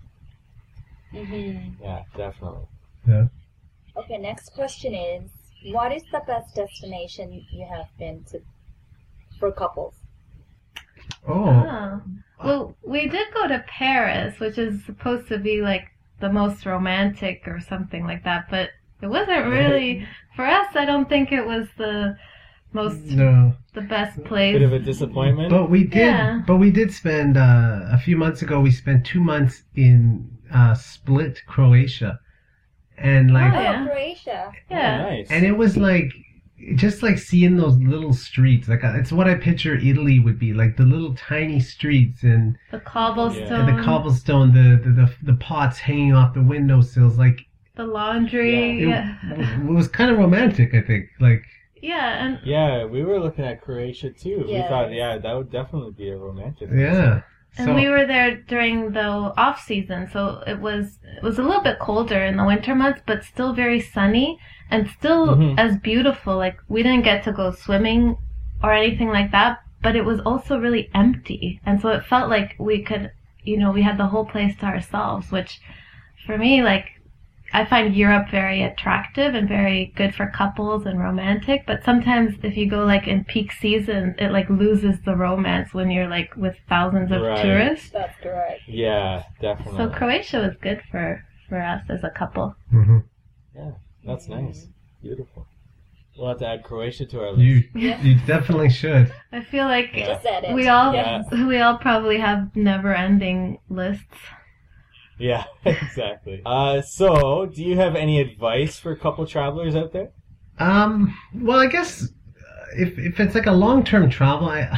Mm-hmm. 1.13 1.83
Yeah, 1.83 2.03
definitely. 2.15 2.67
Okay, 3.97 4.17
next 4.17 4.53
question 4.53 4.93
is 4.93 5.31
what 5.73 5.91
is 5.91 6.03
the 6.11 6.21
best 6.27 6.55
destination 6.55 7.45
you 7.51 7.65
have 7.65 7.87
been 7.97 8.23
to 8.31 8.41
for 9.39 9.51
couples? 9.51 9.95
Oh, 11.27 11.49
Oh. 11.49 12.01
Well, 12.43 12.75
we 12.83 13.07
did 13.07 13.33
go 13.33 13.47
to 13.47 13.63
Paris, 13.67 14.39
which 14.39 14.57
is 14.57 14.83
supposed 14.85 15.27
to 15.29 15.39
be 15.39 15.61
like 15.61 15.87
the 16.19 16.31
most 16.31 16.65
romantic 16.65 17.43
or 17.47 17.59
something 17.59 18.05
like 18.05 18.23
that, 18.23 18.45
but 18.49 18.69
it 19.01 19.07
wasn't 19.07 19.47
really 19.47 20.07
for 20.35 20.45
us. 20.45 20.75
I 20.75 20.85
don't 20.85 21.09
think 21.09 21.31
it 21.31 21.45
was 21.45 21.67
the 21.77 22.15
most 22.73 22.99
no. 23.05 23.53
the 23.73 23.81
best 23.81 24.23
place. 24.23 24.53
Bit 24.53 24.61
of 24.61 24.73
a 24.73 24.79
disappointment. 24.79 25.49
But 25.49 25.69
we 25.69 25.83
did. 25.83 25.99
Yeah. 25.99 26.41
But 26.45 26.57
we 26.57 26.69
did 26.69 26.91
spend 26.93 27.37
uh, 27.37 27.81
a 27.91 27.97
few 27.97 28.17
months 28.17 28.41
ago. 28.43 28.59
We 28.61 28.71
spent 28.71 29.05
two 29.05 29.19
months 29.21 29.63
in 29.75 30.29
uh, 30.53 30.75
Split, 30.75 31.41
Croatia, 31.47 32.19
and 32.97 33.31
like, 33.33 33.53
Oh, 33.53 33.59
yeah. 33.59 33.81
Oh, 33.83 33.85
Croatia. 33.91 34.51
yeah. 34.69 35.05
Oh, 35.05 35.09
nice. 35.09 35.27
and 35.31 35.43
it 35.45 35.53
was 35.57 35.75
like 35.75 36.11
just 36.75 37.03
like 37.03 37.17
seeing 37.17 37.57
those 37.57 37.75
little 37.77 38.13
streets. 38.13 38.67
Like 38.67 38.83
uh, 38.83 38.93
it's 38.95 39.11
what 39.11 39.27
I 39.27 39.35
picture 39.35 39.75
Italy 39.75 40.19
would 40.19 40.39
be 40.39 40.53
like 40.53 40.77
the 40.77 40.83
little 40.83 41.13
tiny 41.15 41.59
streets 41.59 42.23
and, 42.23 42.57
The 42.71 42.79
cobblestone, 42.79 43.69
and 43.69 43.79
the 43.79 43.83
cobblestone, 43.83 44.53
the, 44.53 44.81
the 44.83 44.91
the 44.91 45.31
the 45.31 45.37
pots 45.37 45.77
hanging 45.79 46.13
off 46.13 46.33
the 46.33 46.41
windowsills. 46.41 47.17
Like 47.17 47.45
the 47.75 47.85
laundry. 47.85 48.83
it, 48.83 48.87
Yeah, 48.87 49.15
it 49.23 49.65
was 49.65 49.87
kind 49.87 50.11
of 50.11 50.17
romantic. 50.17 50.73
I 50.73 50.81
think. 50.81 51.09
Like 51.19 51.43
yeah, 51.81 52.25
and 52.25 52.39
yeah, 52.43 52.85
we 52.85 53.03
were 53.03 53.19
looking 53.19 53.45
at 53.45 53.61
Croatia 53.61 54.09
too. 54.11 54.43
We 54.47 54.57
thought, 54.63 54.91
yeah, 54.91 55.17
that 55.17 55.33
would 55.33 55.51
definitely 55.51 55.91
be 55.91 56.09
a 56.09 56.17
romantic. 56.17 56.69
yeah. 56.73 57.21
And 57.57 57.75
we 57.75 57.87
were 57.89 58.05
there 58.05 58.35
during 58.35 58.91
the 58.91 59.07
off 59.37 59.61
season, 59.63 60.09
so 60.11 60.43
it 60.45 60.59
was 60.59 60.99
it 61.17 61.23
was 61.23 61.39
a 61.39 61.43
little 61.43 61.63
bit 61.63 61.79
colder 61.79 62.23
in 62.23 62.37
the 62.37 62.45
winter 62.45 62.75
months, 62.75 63.01
but 63.05 63.23
still 63.23 63.53
very 63.53 63.79
sunny 63.79 64.37
and 64.69 64.89
still 64.89 65.35
Mhm. 65.35 65.57
as 65.57 65.77
beautiful. 65.77 66.35
Like 66.37 66.57
we 66.67 66.83
didn't 66.83 67.03
get 67.05 67.23
to 67.23 67.31
go 67.31 67.51
swimming 67.51 68.17
or 68.63 68.73
anything 68.73 69.09
like 69.09 69.31
that, 69.31 69.59
but 69.81 69.95
it 69.95 70.05
was 70.05 70.19
also 70.21 70.59
really 70.59 70.89
empty, 70.93 71.59
and 71.65 71.79
so 71.81 71.89
it 71.89 72.03
felt 72.03 72.29
like 72.29 72.55
we 72.59 72.81
could, 72.83 73.11
you 73.43 73.57
know, 73.57 73.71
we 73.71 73.81
had 73.83 73.97
the 73.97 74.07
whole 74.07 74.25
place 74.25 74.55
to 74.57 74.65
ourselves, 74.65 75.31
which 75.31 75.59
for 76.25 76.37
me, 76.37 76.61
like. 76.63 76.96
I 77.53 77.65
find 77.65 77.95
Europe 77.95 78.29
very 78.29 78.61
attractive 78.61 79.33
and 79.33 79.47
very 79.47 79.93
good 79.95 80.13
for 80.13 80.27
couples 80.27 80.85
and 80.85 80.99
romantic, 80.99 81.63
but 81.65 81.83
sometimes 81.83 82.35
if 82.43 82.57
you 82.57 82.69
go 82.69 82.83
like 82.85 83.07
in 83.07 83.23
peak 83.23 83.51
season, 83.51 84.15
it 84.19 84.31
like 84.31 84.49
loses 84.49 84.99
the 85.05 85.15
romance 85.15 85.73
when 85.73 85.89
you're 85.89 86.07
like 86.09 86.35
with 86.35 86.55
thousands 86.69 87.11
of 87.11 87.21
Right. 87.21 87.41
tourists. 87.41 87.89
That's 87.91 88.17
correct. 88.21 88.61
Yeah, 88.67 89.23
definitely. 89.41 89.77
So 89.77 89.89
Croatia 89.89 90.39
was 90.39 90.55
good 90.61 90.81
for 90.91 91.23
for 91.49 91.61
us 91.61 91.81
as 91.89 92.03
a 92.03 92.09
couple. 92.09 92.55
Mm-hmm. 92.73 92.97
Yeah, 93.55 93.71
that's 94.05 94.27
nice. 94.27 94.67
Beautiful. 95.01 95.47
We'll 96.17 96.29
have 96.29 96.39
to 96.39 96.47
add 96.47 96.63
Croatia 96.63 97.05
to 97.05 97.21
our 97.21 97.31
list. 97.31 97.41
You 97.41 97.63
Yeah. 97.75 98.01
you 98.01 98.15
definitely 98.25 98.69
should. 98.69 99.13
I 99.31 99.41
feel 99.41 99.65
like 99.65 99.91
Yeah. 99.93 100.07
Just 100.07 100.23
said 100.23 100.43
it. 100.43 100.53
we 100.53 100.67
all 100.67 100.93
Yeah. 100.93 101.23
we 101.45 101.59
all 101.59 101.77
probably 101.77 102.17
have 102.19 102.53
never-ending 102.55 103.59
lists. 103.69 104.17
Yeah, 105.17 105.45
exactly. 105.65 106.41
Uh, 106.45 106.81
so, 106.81 107.47
do 107.47 107.63
you 107.63 107.75
have 107.77 107.95
any 107.95 108.19
advice 108.21 108.79
for 108.79 108.95
couple 108.95 109.25
travelers 109.25 109.75
out 109.75 109.93
there? 109.93 110.11
Um. 110.59 111.15
Well, 111.33 111.59
I 111.59 111.67
guess 111.67 112.03
uh, 112.03 112.65
if 112.77 112.97
if 112.97 113.19
it's 113.19 113.35
like 113.35 113.45
a 113.47 113.51
long 113.51 113.83
term 113.83 114.09
travel, 114.09 114.49
I 114.49 114.69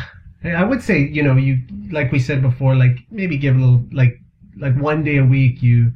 I 0.44 0.64
would 0.64 0.82
say 0.82 1.00
you 1.00 1.24
know 1.24 1.36
you 1.36 1.60
like 1.92 2.12
we 2.12 2.20
said 2.20 2.42
before, 2.42 2.76
like 2.76 2.98
maybe 3.12 3.38
give 3.38 3.56
a 3.56 3.60
little 3.60 3.86
like 3.92 4.20
like 4.58 4.76
one 4.78 5.04
day 5.04 5.18
a 5.18 5.26
week 5.26 5.62
you 5.62 5.92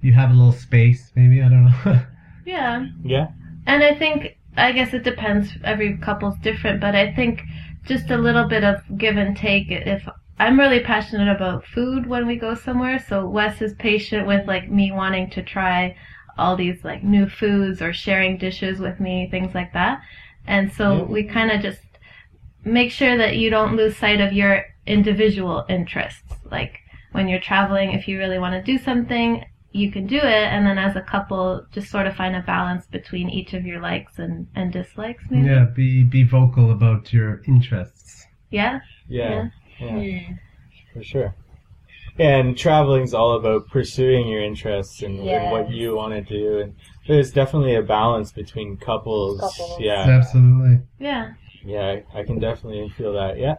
you 0.00 0.12
have 0.12 0.30
a 0.30 0.34
little 0.34 0.52
space. 0.52 1.10
Maybe 1.14 1.42
I 1.42 1.48
don't 1.48 1.64
know. 1.64 2.00
Yeah. 2.44 2.86
Yeah. 3.04 3.28
And 3.66 3.84
I 3.84 3.94
think 3.94 4.36
I 4.56 4.72
guess 4.72 4.92
it 4.92 5.04
depends. 5.04 5.50
Every 5.64 5.96
couple's 5.98 6.36
different, 6.38 6.80
but 6.80 6.96
I 6.96 7.12
think 7.14 7.42
just 7.84 8.10
a 8.10 8.16
little 8.16 8.48
bit 8.48 8.64
of 8.64 8.82
give 8.98 9.16
and 9.16 9.36
take. 9.36 9.70
If 9.70 10.08
I'm 10.38 10.58
really 10.58 10.80
passionate 10.80 11.34
about 11.34 11.64
food 11.66 12.06
when 12.06 12.26
we 12.26 12.36
go 12.36 12.54
somewhere, 12.54 12.98
so 12.98 13.26
Wes 13.28 13.62
is 13.62 13.74
patient 13.74 14.26
with 14.26 14.46
like 14.48 14.70
me 14.70 14.90
wanting 14.92 15.30
to 15.30 15.42
try 15.42 15.96
all 16.38 16.56
these 16.56 16.84
like 16.84 17.04
new 17.04 17.28
foods 17.28 17.80
or 17.82 17.92
sharing 17.92 18.38
dishes 18.38 18.78
with 18.80 18.98
me, 19.00 19.28
things 19.30 19.54
like 19.54 19.72
that. 19.74 20.00
And 20.46 20.72
so 20.72 20.98
Yeah. 20.98 21.02
we 21.04 21.24
kind 21.24 21.50
of 21.50 21.60
just 21.62 21.80
make 22.64 22.90
sure 22.90 23.16
that 23.16 23.36
you 23.36 23.50
don't 23.50 23.76
lose 23.76 23.96
sight 23.96 24.20
of 24.20 24.32
your 24.32 24.64
individual 24.86 25.64
interests. 25.68 26.34
Like 26.50 26.78
when 27.12 27.28
you're 27.28 27.40
traveling, 27.40 27.92
if 27.92 28.08
you 28.08 28.18
really 28.18 28.38
want 28.38 28.54
to 28.54 28.62
do 28.72 28.78
something, 28.82 29.44
you 29.72 29.90
can 29.92 30.06
do 30.06 30.16
it. 30.16 30.24
And 30.24 30.66
then 30.66 30.78
as 30.78 30.96
a 30.96 31.02
couple, 31.02 31.64
just 31.72 31.90
sort 31.90 32.06
of 32.06 32.16
find 32.16 32.36
a 32.36 32.42
balance 32.42 32.86
between 32.86 33.30
each 33.30 33.54
of 33.54 33.64
your 33.66 33.80
likes 33.80 34.18
and, 34.18 34.46
and 34.54 34.72
dislikes, 34.72 35.24
maybe. 35.30 35.46
yeah. 35.48 35.64
Be 35.64 36.02
be 36.04 36.24
vocal 36.24 36.70
about 36.72 37.12
your 37.12 37.42
interests. 37.46 38.26
Yeah? 38.50 38.80
Yeah. 39.08 39.30
Yeah, 39.30 39.48
Hmm. 39.88 40.34
for 40.92 41.02
sure. 41.02 41.34
And 42.18 42.56
traveling's 42.56 43.14
all 43.14 43.36
about 43.36 43.68
pursuing 43.68 44.28
your 44.28 44.42
interests 44.42 45.02
and, 45.02 45.18
and 45.20 45.50
what 45.50 45.70
you 45.70 45.96
want 45.96 46.12
to 46.12 46.20
do. 46.20 46.58
And 46.58 46.74
there's 47.08 47.32
definitely 47.32 47.74
a 47.74 47.82
balance 47.82 48.32
between 48.32 48.76
couples. 48.76 49.40
Couples. 49.40 49.80
Yeah. 49.80 50.02
Absolutely. 50.02 50.80
Yeah. 50.98 51.32
Yeah, 51.64 52.00
I, 52.14 52.20
I 52.20 52.22
can 52.24 52.38
definitely 52.38 52.88
feel 52.90 53.12
that. 53.14 53.38
Yeah. 53.38 53.54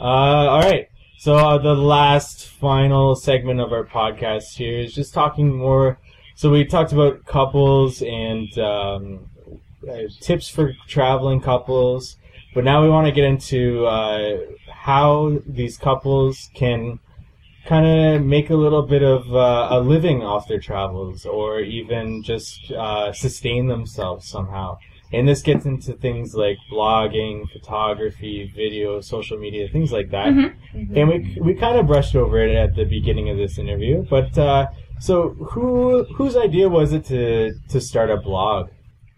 Uh, 0.00 0.04
all 0.48 0.60
right. 0.60 0.88
So 1.18 1.36
uh, 1.36 1.58
the 1.58 1.74
last 1.74 2.48
final 2.48 3.14
segment 3.14 3.60
of 3.60 3.72
our 3.72 3.84
podcast 3.84 4.56
here 4.56 4.80
is 4.80 4.92
just 4.92 5.14
talking 5.14 5.56
more. 5.56 5.98
So 6.34 6.50
we 6.50 6.64
talked 6.64 6.92
about 6.92 7.24
couples 7.26 8.02
and 8.02 8.58
um, 8.58 9.30
uh, 9.88 9.98
tips 10.20 10.48
for 10.48 10.72
traveling 10.88 11.40
couples, 11.40 12.16
but 12.54 12.64
now 12.64 12.82
we 12.82 12.88
want 12.88 13.06
to 13.06 13.12
get 13.12 13.24
into 13.24 13.86
uh, 13.86 14.36
how 14.70 15.38
these 15.46 15.76
couples 15.76 16.50
can 16.54 16.98
kind 17.66 17.86
of 17.86 18.22
make 18.22 18.50
a 18.50 18.54
little 18.56 18.82
bit 18.82 19.02
of 19.02 19.32
uh, 19.34 19.68
a 19.70 19.80
living 19.80 20.22
off 20.22 20.48
their 20.48 20.58
travels, 20.60 21.24
or 21.24 21.60
even 21.60 22.22
just 22.22 22.72
uh, 22.72 23.12
sustain 23.12 23.68
themselves 23.68 24.28
somehow. 24.28 24.78
And 25.12 25.28
this 25.28 25.42
gets 25.42 25.66
into 25.66 25.92
things 25.92 26.34
like 26.34 26.56
blogging, 26.70 27.48
photography, 27.52 28.50
video, 28.56 29.00
social 29.02 29.38
media, 29.38 29.68
things 29.68 29.92
like 29.92 30.10
that. 30.10 30.28
Mhm. 30.28 30.96
And 30.96 31.08
we 31.08 31.38
we 31.40 31.54
kind 31.54 31.78
of 31.78 31.86
brushed 31.86 32.16
over 32.16 32.38
it 32.38 32.54
at 32.56 32.74
the 32.74 32.84
beginning 32.84 33.28
of 33.28 33.36
this 33.36 33.58
interview. 33.58 34.04
But 34.08 34.36
uh, 34.38 34.68
so 35.00 35.30
who 35.50 36.04
whose 36.16 36.34
idea 36.36 36.68
was 36.68 36.92
it 36.94 37.04
to 37.06 37.52
to 37.68 37.80
start 37.80 38.10
a 38.10 38.16
blog? 38.16 38.70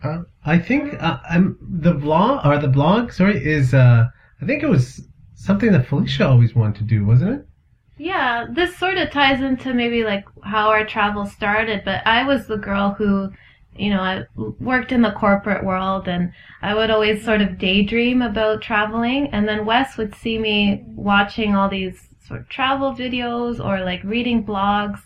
Uh, 0.04 0.22
I 0.44 0.58
think 0.58 1.02
uh, 1.02 1.18
I'm 1.28 1.56
the 1.60 1.94
vlog 1.94 2.44
or 2.44 2.58
the 2.58 2.68
blog. 2.68 3.12
Sorry, 3.12 3.42
is 3.44 3.74
uh 3.74 4.08
I 4.42 4.46
think 4.46 4.62
it 4.62 4.68
was 4.68 5.08
something 5.34 5.72
that 5.72 5.86
Felicia 5.86 6.28
always 6.28 6.54
wanted 6.54 6.76
to 6.76 6.84
do, 6.84 7.04
wasn't 7.06 7.40
it? 7.40 7.48
Yeah, 7.96 8.46
this 8.50 8.76
sort 8.76 8.98
of 8.98 9.10
ties 9.10 9.40
into 9.40 9.72
maybe 9.72 10.04
like 10.04 10.24
how 10.42 10.68
our 10.68 10.84
travel 10.84 11.26
started, 11.26 11.82
but 11.84 12.06
I 12.06 12.24
was 12.24 12.46
the 12.46 12.56
girl 12.56 12.90
who, 12.90 13.32
you 13.76 13.90
know, 13.90 14.00
I 14.00 14.24
worked 14.36 14.90
in 14.92 15.02
the 15.02 15.12
corporate 15.12 15.64
world 15.64 16.08
and 16.08 16.32
I 16.62 16.74
would 16.74 16.90
always 16.90 17.24
sort 17.24 17.40
of 17.40 17.58
daydream 17.58 18.20
about 18.20 18.62
traveling. 18.62 19.28
And 19.32 19.48
then 19.48 19.64
Wes 19.64 19.96
would 19.96 20.14
see 20.14 20.38
me 20.38 20.82
watching 20.88 21.54
all 21.54 21.68
these 21.68 22.08
sort 22.26 22.40
of 22.40 22.48
travel 22.48 22.92
videos 22.94 23.64
or 23.64 23.84
like 23.84 24.02
reading 24.02 24.44
blogs. 24.44 25.00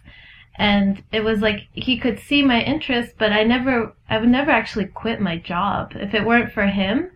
And 0.58 1.02
it 1.12 1.22
was 1.22 1.40
like 1.40 1.68
he 1.72 1.98
could 1.98 2.18
see 2.18 2.42
my 2.42 2.60
interest, 2.62 3.14
but 3.16 3.32
I 3.32 3.44
never, 3.44 3.94
I 4.10 4.18
would 4.18 4.28
never 4.28 4.50
actually 4.50 4.86
quit 4.86 5.20
my 5.20 5.38
job 5.38 5.92
if 5.94 6.14
it 6.14 6.26
weren't 6.26 6.52
for 6.52 6.66
him. 6.66 7.10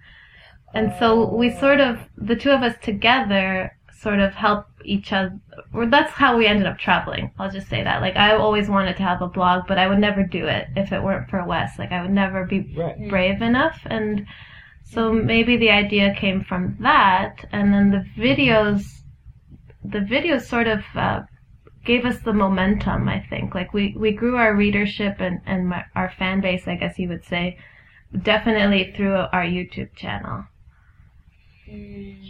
And 0.75 0.95
so 0.99 1.29
we 1.35 1.51
sort 1.51 1.81
of, 1.81 1.99
the 2.17 2.37
two 2.37 2.51
of 2.51 2.63
us 2.63 2.77
together, 2.81 3.77
sort 3.93 4.21
of 4.21 4.33
help 4.35 4.67
each 4.85 5.13
other. 5.13 5.39
Or 5.75 5.87
that's 5.87 6.13
how 6.13 6.37
we 6.37 6.47
ended 6.47 6.67
up 6.67 6.79
traveling. 6.79 7.33
I'll 7.39 7.51
just 7.51 7.69
say 7.69 7.83
that. 7.83 8.01
Like 8.01 8.17
I 8.17 8.35
always 8.37 8.69
wanted 8.69 8.97
to 8.97 9.03
have 9.03 9.23
a 9.23 9.29
blog, 9.29 9.67
but 9.67 9.79
I 9.79 9.87
would 9.89 9.99
never 9.99 10.23
do 10.23 10.47
it 10.47 10.69
if 10.77 10.93
it 10.93 11.03
weren't 11.03 11.29
for 11.29 11.45
Wes. 11.45 11.79
Like 11.79 11.93
I 11.93 12.01
would 12.01 12.11
never 12.13 12.45
be 12.45 12.73
Right. 12.77 13.09
brave 13.09 13.43
enough. 13.43 13.81
And 13.87 14.27
so 14.85 15.13
maybe 15.13 15.57
the 15.57 15.71
idea 15.71 16.15
came 16.15 16.45
from 16.45 16.77
that. 16.81 17.45
And 17.53 17.73
then 17.75 17.91
the 17.91 18.05
videos, 18.21 18.85
the 19.85 19.99
videos 20.01 20.43
sort 20.43 20.69
of 20.69 20.85
uh, 20.95 21.23
gave 21.85 22.05
us 22.05 22.19
the 22.21 22.33
momentum. 22.33 23.09
I 23.09 23.21
think. 23.29 23.55
Like 23.55 23.73
we 23.73 23.95
we 23.97 24.13
grew 24.13 24.37
our 24.37 24.55
readership 24.55 25.17
and 25.21 25.41
and 25.47 25.69
my, 25.69 25.85
our 25.95 26.11
fan 26.19 26.41
base. 26.41 26.67
I 26.67 26.77
guess 26.77 26.99
you 26.99 27.09
would 27.09 27.25
say, 27.25 27.59
definitely 28.17 28.93
through 28.97 29.17
our 29.17 29.45
YouTube 29.45 29.95
channel. 29.95 30.45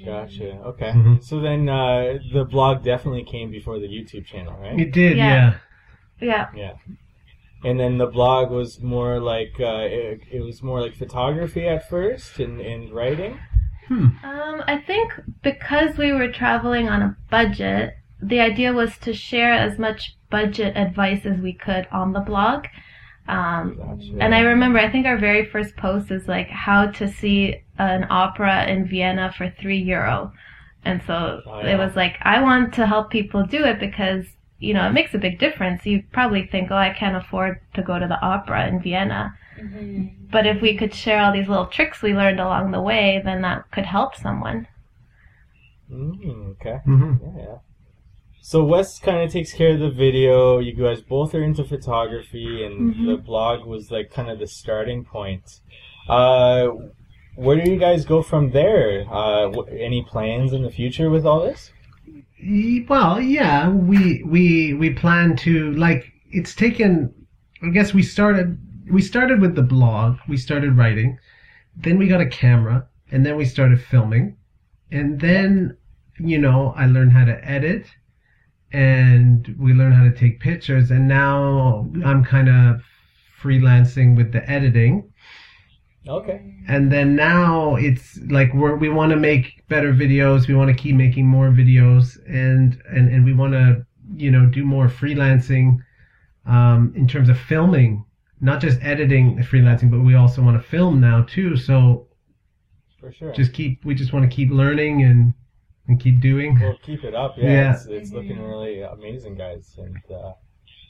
Gotcha. 0.04 0.52
Okay. 0.66 0.90
Mhm. 0.90 1.22
So 1.24 1.40
then 1.40 1.68
uh, 1.68 2.18
the 2.32 2.44
blog 2.44 2.84
definitely 2.84 3.24
came 3.24 3.50
before 3.50 3.78
the 3.78 3.88
YouTube 3.88 4.24
channel, 4.26 4.56
right? 4.60 4.78
It 4.78 4.92
did, 4.92 5.16
Yeah. 5.16 5.24
yeah. 5.24 5.58
Yeah. 6.20 6.48
Yeah. 6.54 6.72
And 7.64 7.78
then 7.80 7.98
the 7.98 8.06
blog 8.06 8.50
was 8.50 8.80
more 8.80 9.20
like 9.20 9.54
uh, 9.58 9.86
it, 9.88 10.20
it 10.30 10.40
was 10.40 10.62
more 10.62 10.80
like 10.80 10.94
photography 10.94 11.66
at 11.66 11.88
first 11.88 12.38
and, 12.38 12.60
and 12.60 12.92
writing. 12.92 13.38
Hmm. 13.88 14.06
Um, 14.24 14.62
I 14.66 14.78
think 14.86 15.12
because 15.42 15.96
we 15.98 16.12
were 16.12 16.30
traveling 16.30 16.88
on 16.88 17.02
a 17.02 17.16
budget, 17.30 17.94
the 18.22 18.40
idea 18.40 18.72
was 18.72 18.96
to 18.98 19.12
share 19.12 19.52
as 19.52 19.78
much 19.78 20.16
budget 20.30 20.76
advice 20.76 21.26
as 21.26 21.40
we 21.40 21.52
could 21.52 21.86
on 21.92 22.12
the 22.12 22.20
blog. 22.20 22.66
Um, 23.28 23.76
Gotcha. 23.76 24.16
and 24.20 24.34
I 24.34 24.40
remember, 24.40 24.78
I 24.78 24.90
think 24.90 25.06
our 25.06 25.18
very 25.18 25.44
first 25.44 25.76
post 25.76 26.10
is 26.10 26.28
like 26.28 26.48
how 26.48 26.86
to 26.92 27.08
see 27.08 27.62
an 27.78 28.06
opera 28.10 28.66
in 28.66 28.86
Vienna 28.88 29.32
for 29.36 29.50
three 29.50 29.78
euro. 29.78 30.32
And 30.84 31.02
so 31.06 31.42
Oh, 31.46 31.60
it 31.60 31.76
was 31.78 31.94
like, 31.94 32.16
I 32.22 32.42
want 32.42 32.74
to 32.74 32.86
help 32.86 33.10
people 33.10 33.44
do 33.46 33.64
it 33.64 33.78
because, 33.78 34.24
you 34.58 34.74
know, 34.74 34.86
it 34.88 34.92
makes 34.92 35.14
a 35.14 35.18
big 35.18 35.38
difference. 35.38 35.86
You 35.86 36.02
probably 36.12 36.46
think, 36.46 36.70
oh, 36.70 36.76
I 36.76 36.90
can't 36.90 37.16
afford 37.16 37.60
to 37.74 37.82
go 37.82 37.98
to 37.98 38.06
the 38.06 38.20
opera 38.20 38.66
in 38.66 38.80
Vienna. 38.80 39.34
Mhm. 39.60 40.30
But 40.30 40.46
if 40.46 40.60
we 40.60 40.76
could 40.76 40.94
share 40.94 41.20
all 41.20 41.32
these 41.32 41.48
little 41.48 41.66
tricks 41.66 42.02
we 42.02 42.14
learned 42.14 42.40
along 42.40 42.70
the 42.72 42.80
way, 42.80 43.20
then 43.24 43.42
that 43.42 43.70
could 43.70 43.86
help 43.86 44.16
someone. 44.16 44.66
Mm, 45.90 46.52
okay. 46.52 46.78
hmm 46.84 47.14
Yeah, 47.22 47.42
yeah. 47.44 47.58
So 48.44 48.64
Wes 48.64 48.98
kind 48.98 49.22
of 49.22 49.30
takes 49.30 49.52
care 49.52 49.74
of 49.74 49.78
the 49.78 49.88
video. 49.88 50.58
You 50.58 50.72
guys 50.72 51.00
both 51.00 51.32
are 51.32 51.44
into 51.44 51.62
photography, 51.62 52.64
and 52.64 52.92
Mhm. 52.92 53.06
the 53.06 53.16
blog 53.16 53.64
was 53.64 53.92
like 53.92 54.10
kind 54.10 54.28
of 54.28 54.40
the 54.40 54.48
starting 54.48 55.04
point. 55.04 55.60
Uh, 56.08 56.66
where 57.36 57.56
do 57.64 57.70
you 57.70 57.78
guys 57.78 58.04
go 58.04 58.20
from 58.20 58.50
there? 58.50 59.06
Uh, 59.08 59.48
wh- 59.52 59.68
any 59.70 60.02
plans 60.02 60.52
in 60.52 60.62
the 60.62 60.70
future 60.70 61.08
with 61.08 61.24
all 61.24 61.40
this? 61.44 61.70
Well, 62.88 63.20
yeah, 63.20 63.68
we 63.70 64.24
we 64.24 64.74
we 64.74 64.90
plan 64.90 65.36
to 65.46 65.72
like 65.74 66.12
it's 66.32 66.52
taken 66.56 67.14
I 67.62 67.68
guess 67.68 67.94
we 67.94 68.02
started 68.02 68.58
we 68.90 69.02
started 69.02 69.40
with 69.40 69.54
the 69.54 69.62
blog, 69.62 70.16
we 70.28 70.36
started 70.36 70.76
writing, 70.76 71.16
then 71.76 71.96
we 71.96 72.08
got 72.08 72.20
a 72.20 72.26
camera, 72.26 72.88
and 73.12 73.24
then 73.24 73.36
we 73.36 73.44
started 73.44 73.80
filming. 73.80 74.34
And 74.90 75.20
then, 75.20 75.76
you 76.18 76.38
know, 76.38 76.74
I 76.76 76.86
learned 76.86 77.12
how 77.12 77.24
to 77.24 77.38
edit 77.48 77.86
and 78.72 79.54
we 79.58 79.72
learned 79.74 79.94
how 79.94 80.04
to 80.04 80.12
take 80.12 80.40
pictures 80.40 80.90
and 80.90 81.06
now 81.08 81.88
I'm 82.04 82.24
kind 82.24 82.48
of 82.48 82.82
freelancing 83.40 84.16
with 84.16 84.32
the 84.32 84.48
editing 84.50 85.12
Okay. 86.08 86.42
and 86.66 86.90
then 86.90 87.14
now 87.14 87.76
it's 87.76 88.18
like 88.28 88.52
we're, 88.54 88.74
we 88.74 88.88
want 88.88 89.10
to 89.12 89.16
make 89.16 89.62
better 89.68 89.92
videos 89.92 90.48
we 90.48 90.54
want 90.54 90.68
to 90.68 90.74
keep 90.82 90.96
making 90.96 91.26
more 91.26 91.48
videos 91.50 92.18
and 92.28 92.82
and, 92.90 93.08
and 93.12 93.24
we 93.24 93.32
want 93.32 93.52
to 93.52 93.86
you 94.16 94.30
know 94.30 94.46
do 94.46 94.64
more 94.64 94.88
freelancing 94.88 95.78
um, 96.46 96.92
in 96.96 97.06
terms 97.06 97.28
of 97.28 97.38
filming 97.38 98.04
not 98.40 98.60
just 98.60 98.82
editing 98.82 99.38
freelancing 99.38 99.90
but 99.90 100.00
we 100.00 100.16
also 100.16 100.42
want 100.42 100.60
to 100.60 100.68
film 100.68 101.00
now 101.00 101.22
too 101.22 101.56
so 101.56 102.08
For 102.98 103.12
sure. 103.12 103.32
just 103.32 103.52
keep 103.52 103.84
we 103.84 103.94
just 103.94 104.12
want 104.12 104.28
to 104.28 104.34
keep 104.34 104.50
learning 104.50 105.02
and 105.02 105.34
and 105.88 105.98
keep 106.00 106.20
doing 106.20 106.58
Well, 106.60 106.76
keep 106.82 107.04
it 107.04 107.14
up. 107.14 107.36
Yeah, 107.36 107.50
Yeah. 107.50 107.72
It's, 107.74 107.86
it's 107.86 108.12
looking 108.12 108.40
really 108.40 108.82
amazing, 108.82 109.34
guys. 109.36 109.74
And 109.78 109.96
uh, 110.10 110.32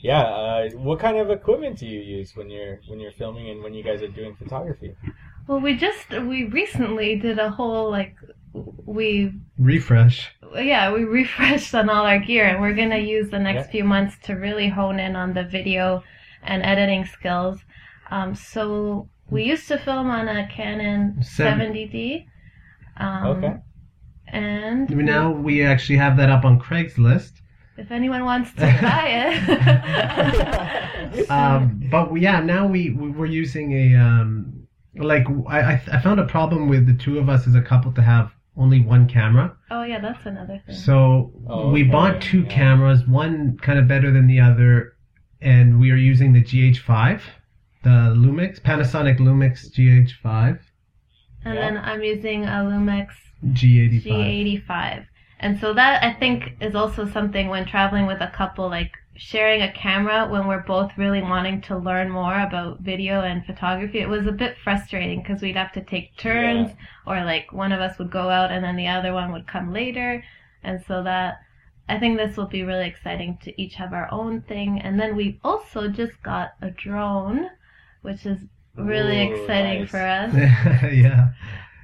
yeah, 0.01 0.23
uh, 0.23 0.71
what 0.71 0.99
kind 0.99 1.17
of 1.19 1.31
equipment 1.31 1.79
do 1.79 1.87
you 1.87 2.01
use 2.01 2.35
when 2.37 2.51
you're 2.51 2.81
when 2.89 3.01
you're 3.01 3.13
filming 3.13 3.51
and 3.51 3.63
when 3.63 3.73
you 3.75 3.83
guys 3.83 4.03
are 4.03 4.09
doing 4.09 4.35
photography? 4.37 4.95
Well, 5.47 5.61
we 5.61 5.77
just, 5.77 6.11
we 6.11 6.45
recently 6.45 7.17
did 7.17 7.39
a 7.41 7.51
whole, 7.51 7.91
like, 7.91 8.15
we, 8.55 9.33
refresh 9.59 10.31
yeah, 10.55 10.93
we 10.93 11.05
refreshed 11.05 11.75
on 11.75 11.89
all 11.89 12.05
our 12.07 12.19
gear 12.19 12.45
and 12.47 12.61
we're 12.61 12.75
gonna 12.75 12.99
use 12.99 13.31
the 13.31 13.39
next 13.39 13.67
Yeah. 13.67 13.71
few 13.73 13.85
months 13.85 14.17
to 14.25 14.35
really 14.35 14.69
hone 14.69 15.01
in 15.01 15.17
on 15.17 15.33
the 15.33 15.45
video 15.45 16.05
and 16.43 16.63
editing 16.63 17.07
skills. 17.07 17.59
Um, 18.11 18.35
so 18.35 19.09
we 19.31 19.45
used 19.45 19.67
to 19.69 19.79
film 19.79 20.11
on 20.11 20.29
a 20.29 20.47
Canon 20.49 21.23
Seven- 21.23 21.73
70D. 21.73 22.27
Um, 22.99 23.27
Okay. 23.27 23.55
And 24.33 24.89
now 24.91 25.31
we 25.31 25.63
actually 25.63 25.99
have 25.99 26.17
that 26.17 26.31
up 26.31 26.45
on 26.45 26.59
craigslist 26.59 27.33
if 27.79 27.91
anyone 27.91 28.25
wants 28.25 28.53
to 28.55 28.79
buy 28.83 29.07
it. 29.09 29.49
um, 31.31 31.81
but 31.91 32.15
yeah, 32.17 32.41
now 32.41 32.67
we 32.67 32.91
we- 32.91 33.11
we're 33.11 33.27
using 33.27 33.73
a 33.73 33.95
um, 33.97 34.67
like 34.97 35.27
I 35.49 35.61
I 35.61 35.83
I 35.93 36.01
found 36.01 36.21
a 36.21 36.27
problem 36.27 36.69
with 36.69 36.87
the 36.87 36.95
two 36.95 37.19
of 37.19 37.29
us 37.29 37.47
as 37.47 37.55
a 37.55 37.63
couple 37.63 37.93
to 37.93 38.03
have 38.03 38.33
only 38.57 38.81
one 38.81 39.07
camera. 39.09 39.57
oh 39.71 39.83
yeah, 39.83 39.99
that's 40.01 40.27
another 40.27 40.63
thing. 40.67 40.75
So 40.75 41.33
Oh, 41.49 41.71
we 41.71 41.83
bought 41.83 42.21
two 42.21 42.43
yeah. 42.43 42.49
cameras, 42.51 43.07
one 43.07 43.57
kind 43.63 43.79
of 43.79 43.89
better 43.89 44.11
than 44.11 44.27
the 44.27 44.41
other, 44.41 44.93
and 45.41 45.81
we 45.81 45.91
are 45.91 45.97
using 45.97 46.33
the 46.35 46.43
GH5, 46.43 47.23
the 47.83 48.13
Lumix 48.15 48.61
Panasonic 48.61 49.19
Lumix 49.19 49.71
GH5, 49.75 50.59
And 51.45 51.55
Yeah. 51.55 51.61
then 51.61 51.79
I'm 51.79 52.03
using 52.03 52.45
a 52.45 52.63
Lumix 52.65 53.09
G85. 53.53 54.03
G85. 54.03 55.07
And 55.41 55.59
so 55.59 55.73
that 55.75 56.03
I 56.05 56.13
think 56.13 56.57
is 56.61 56.75
also 56.75 57.05
something 57.07 57.49
when 57.49 57.65
traveling 57.65 58.07
with 58.07 58.21
a 58.21 58.29
couple, 58.29 58.69
like 58.69 58.93
sharing 59.17 59.61
a 59.63 59.73
camera 59.73 60.27
when 60.27 60.47
we're 60.47 60.63
both 60.63 60.97
really 60.97 61.21
wanting 61.21 61.61
to 61.63 61.77
learn 61.77 62.09
more 62.09 62.41
about 62.41 62.81
video 62.81 63.23
and 63.23 63.45
photography. 63.45 63.99
It 64.01 64.09
was 64.09 64.27
a 64.27 64.33
bit 64.33 64.57
frustrating 64.63 65.21
because 65.21 65.43
we'd 65.43 65.57
have 65.57 65.73
to 65.73 65.81
take 65.83 66.17
turns 66.17 66.71
or 67.07 67.25
like 67.25 67.53
one 67.53 67.73
of 67.73 67.81
us 67.81 67.99
would 67.99 68.11
go 68.11 68.31
out 68.31 68.51
and 68.53 68.65
then 68.65 68.77
the 68.77 68.87
other 68.89 69.13
one 69.13 69.33
would 69.33 69.47
come 69.47 69.73
later. 69.73 70.25
And 70.63 70.83
so 70.87 71.03
that 71.03 71.41
I 71.89 71.99
think 71.99 72.17
this 72.17 72.37
will 72.37 72.47
be 72.47 72.63
really 72.63 72.87
exciting 72.87 73.39
to 73.43 73.61
each 73.61 73.75
have 73.75 73.93
our 73.93 74.09
own 74.13 74.43
thing. 74.43 74.81
And 74.81 74.99
then 74.99 75.17
we 75.17 75.41
also 75.43 75.89
just 75.89 76.23
got 76.23 76.55
a 76.63 76.71
drone, 76.71 77.51
which 78.03 78.25
is 78.25 78.39
really 78.77 79.29
Ooh, 79.29 79.35
exciting 79.35 79.81
nice. 79.81 79.91
for 79.91 80.01
us. 80.01 80.33
yeah, 80.93 81.29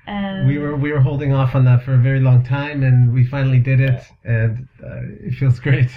And 0.07 0.47
we 0.47 0.59
were 0.59 0.77
we 0.77 0.93
were 0.93 1.01
holding 1.01 1.33
off 1.33 1.55
on 1.55 1.65
that 1.65 1.83
for 1.85 1.95
a 1.95 1.99
very 1.99 2.21
long 2.21 2.45
time, 2.45 2.83
and 2.83 3.13
we 3.13 3.25
finally 3.27 3.59
did 3.59 3.81
it, 3.81 4.03
and 4.25 4.69
uh, 4.83 5.01
it 5.27 5.35
feels 5.35 5.61
great. 5.61 5.91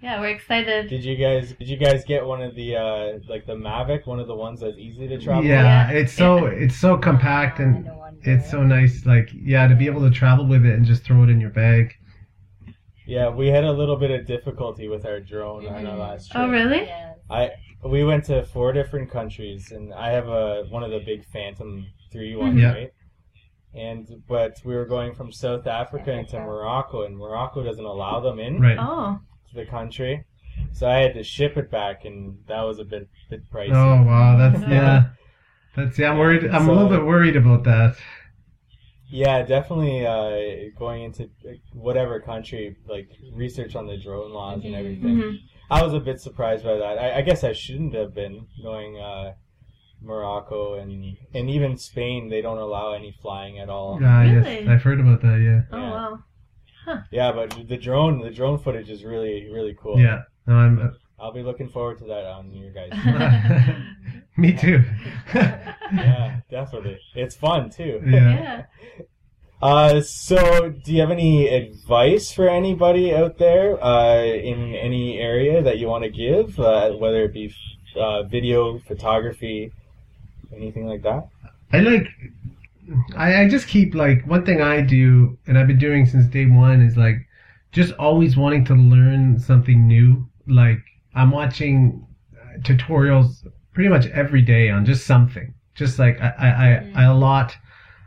yeah, 0.00 0.20
we're 0.20 0.30
excited. 0.30 0.88
Did 0.88 1.04
you 1.04 1.16
guys 1.16 1.54
did 1.58 1.68
you 1.68 1.76
guys 1.76 2.04
get 2.04 2.24
one 2.26 2.42
of 2.42 2.54
the 2.54 2.76
uh, 2.76 3.18
like 3.28 3.46
the 3.46 3.54
Mavic, 3.54 4.06
one 4.06 4.18
of 4.20 4.26
the 4.26 4.34
ones 4.34 4.60
that's 4.60 4.78
easy 4.78 5.06
to 5.08 5.18
travel? 5.18 5.44
Yeah, 5.44 5.90
Yeah. 5.90 5.98
it's 5.98 6.12
so 6.12 6.46
it's 6.46 6.76
so 6.76 6.96
compact 6.96 7.60
and 7.60 7.88
it's 8.22 8.50
so 8.50 8.62
nice. 8.62 9.06
Like 9.06 9.30
yeah, 9.32 9.66
to 9.68 9.76
be 9.76 9.86
able 9.86 10.00
to 10.02 10.10
travel 10.10 10.46
with 10.46 10.64
it 10.66 10.74
and 10.74 10.84
just 10.84 11.04
throw 11.04 11.22
it 11.22 11.30
in 11.30 11.40
your 11.40 11.50
bag. 11.50 11.94
Yeah, 13.06 13.28
we 13.30 13.48
had 13.48 13.64
a 13.64 13.72
little 13.72 13.96
bit 13.96 14.10
of 14.10 14.26
difficulty 14.26 14.88
with 14.88 15.04
our 15.06 15.20
drone 15.20 15.66
on 15.66 15.86
our 15.86 15.96
Mhm. 15.96 15.98
last 15.98 16.30
trip. 16.30 16.42
Oh, 16.44 16.48
really? 16.48 16.88
I 17.30 17.50
we 17.84 18.04
went 18.04 18.24
to 18.26 18.44
four 18.44 18.72
different 18.72 19.10
countries, 19.10 19.72
and 19.72 19.92
I 19.94 20.10
have 20.10 20.28
a 20.28 20.64
one 20.70 20.82
of 20.82 20.90
the 20.90 21.00
big 21.00 21.24
Phantom 21.32 21.86
three 22.12 22.36
ones, 22.36 22.60
Yeah. 22.60 22.72
right? 22.72 22.90
And 23.74 24.06
but 24.28 24.60
we 24.64 24.74
were 24.74 24.84
going 24.86 25.14
from 25.14 25.32
South 25.32 25.66
Africa 25.66 26.12
into 26.12 26.38
Morocco, 26.38 27.02
and 27.04 27.16
Morocco 27.16 27.62
doesn't 27.62 27.84
allow 27.84 28.20
them 28.20 28.38
in 28.38 28.60
Right. 28.60 28.76
Oh, 28.78 29.18
to 29.50 29.54
the 29.54 29.66
country, 29.66 30.24
so 30.72 30.88
I 30.88 30.98
had 30.98 31.14
to 31.14 31.22
ship 31.24 31.56
it 31.56 31.70
back, 31.70 32.04
and 32.04 32.38
that 32.48 32.62
was 32.62 32.78
a 32.78 32.84
bit 32.84 33.08
bit 33.30 33.50
pricey. 33.50 33.72
Oh 33.74 34.02
wow, 34.04 34.36
that's 34.36 34.60
yeah. 34.68 35.04
That's 35.74 35.98
yeah. 35.98 36.10
I'm 36.10 36.18
worried. 36.18 36.44
I'm 36.50 36.68
a 36.68 36.72
little 36.72 36.88
bit 36.90 37.04
worried 37.04 37.36
about 37.36 37.64
that. 37.64 37.96
Yeah, 39.08 39.42
definitely 39.42 40.06
uh, 40.06 40.70
going 40.78 41.02
into 41.04 41.24
uh, 41.24 41.52
whatever 41.74 42.18
country, 42.20 42.76
like 42.86 43.08
research 43.34 43.74
on 43.76 43.86
the 43.86 43.96
drone 43.98 44.32
laws 44.32 44.64
and 44.64 44.74
Mhm. 44.74 44.78
everything. 44.78 45.16
Mhm. 45.16 45.38
I 45.72 45.82
was 45.82 45.94
a 45.94 46.00
bit 46.00 46.20
surprised 46.20 46.64
by 46.64 46.76
that. 46.76 46.98
I, 46.98 47.18
I 47.18 47.22
guess 47.22 47.44
I 47.44 47.52
shouldn't 47.52 47.94
have 47.94 48.14
been 48.14 48.46
going 48.62 48.98
uh, 48.98 49.34
Morocco 50.00 50.74
and 50.74 51.16
and 51.34 51.50
even 51.50 51.76
Spain. 51.78 52.28
They 52.28 52.42
don't 52.42 52.58
allow 52.58 52.92
any 52.92 53.12
flying 53.22 53.58
at 53.58 53.68
all. 53.68 53.98
Ah, 54.02 54.20
Really? 54.22 54.60
yes, 54.60 54.68
I've 54.68 54.82
heard 54.82 55.00
about 55.00 55.22
that. 55.22 55.40
Yeah. 55.40 55.62
oh 55.72 55.78
Yeah. 55.80 55.90
wow. 55.90 56.18
Yeah, 57.12 57.32
but 57.32 57.68
the 57.68 57.76
drone 57.76 58.20
the 58.20 58.30
drone 58.30 58.58
footage 58.58 58.90
is 58.90 59.04
really 59.04 59.48
really 59.50 59.76
cool. 59.80 59.98
Yeah. 59.98 60.22
No, 60.46 60.54
I'm. 60.54 60.96
I'll 61.20 61.32
be 61.32 61.42
looking 61.44 61.68
forward 61.68 61.98
to 61.98 62.04
that 62.06 62.24
on 62.26 62.52
your 62.52 62.72
guys. 62.72 62.90
Uh, 62.92 63.74
me 64.36 64.52
too. 64.52 64.82
yeah, 65.34 66.40
definitely. 66.50 66.98
It's 67.14 67.36
fun 67.36 67.70
too. 67.70 68.02
Yeah. 68.04 68.34
Yeah. 68.34 68.62
Uh, 69.62 70.00
so 70.00 70.70
do 70.70 70.92
you 70.92 71.00
have 71.00 71.12
any 71.12 71.46
advice 71.46 72.32
for 72.32 72.48
anybody 72.48 73.14
out 73.14 73.38
there 73.38 73.82
uh, 73.82 74.20
in 74.20 74.74
any 74.74 75.18
area 75.18 75.62
that 75.62 75.78
you 75.78 75.86
want 75.86 76.02
to 76.02 76.10
give, 76.10 76.58
uh, 76.58 76.90
whether 76.90 77.22
it 77.22 77.32
be 77.32 77.54
uh, 77.94 78.24
video, 78.24 78.80
photography, 78.80 79.70
anything 80.52 80.86
like 80.86 81.02
that? 81.02 81.28
I 81.72 81.78
like. 81.78 82.08
I, 83.16 83.42
I 83.42 83.48
just 83.48 83.68
keep 83.68 83.94
like 83.94 84.26
one 84.26 84.44
thing 84.44 84.60
I 84.60 84.80
do, 84.80 85.38
and 85.46 85.56
I've 85.56 85.68
been 85.68 85.78
doing 85.78 86.06
since 86.06 86.26
day 86.26 86.46
one, 86.46 86.82
is 86.82 86.96
like 86.96 87.24
just 87.70 87.92
always 87.94 88.36
wanting 88.36 88.64
to 88.64 88.74
learn 88.74 89.38
something 89.38 89.86
new. 89.86 90.28
Like 90.48 90.80
I'm 91.14 91.30
watching 91.30 92.04
uh, 92.36 92.58
tutorials 92.62 93.46
pretty 93.72 93.88
much 93.88 94.06
every 94.06 94.42
day 94.42 94.70
on 94.70 94.84
just 94.84 95.06
something. 95.06 95.54
Just 95.76 96.00
like 96.00 96.20
I 96.20 96.34
I, 96.36 96.48
I, 96.48 96.92
I 96.96 97.04
allot 97.04 97.56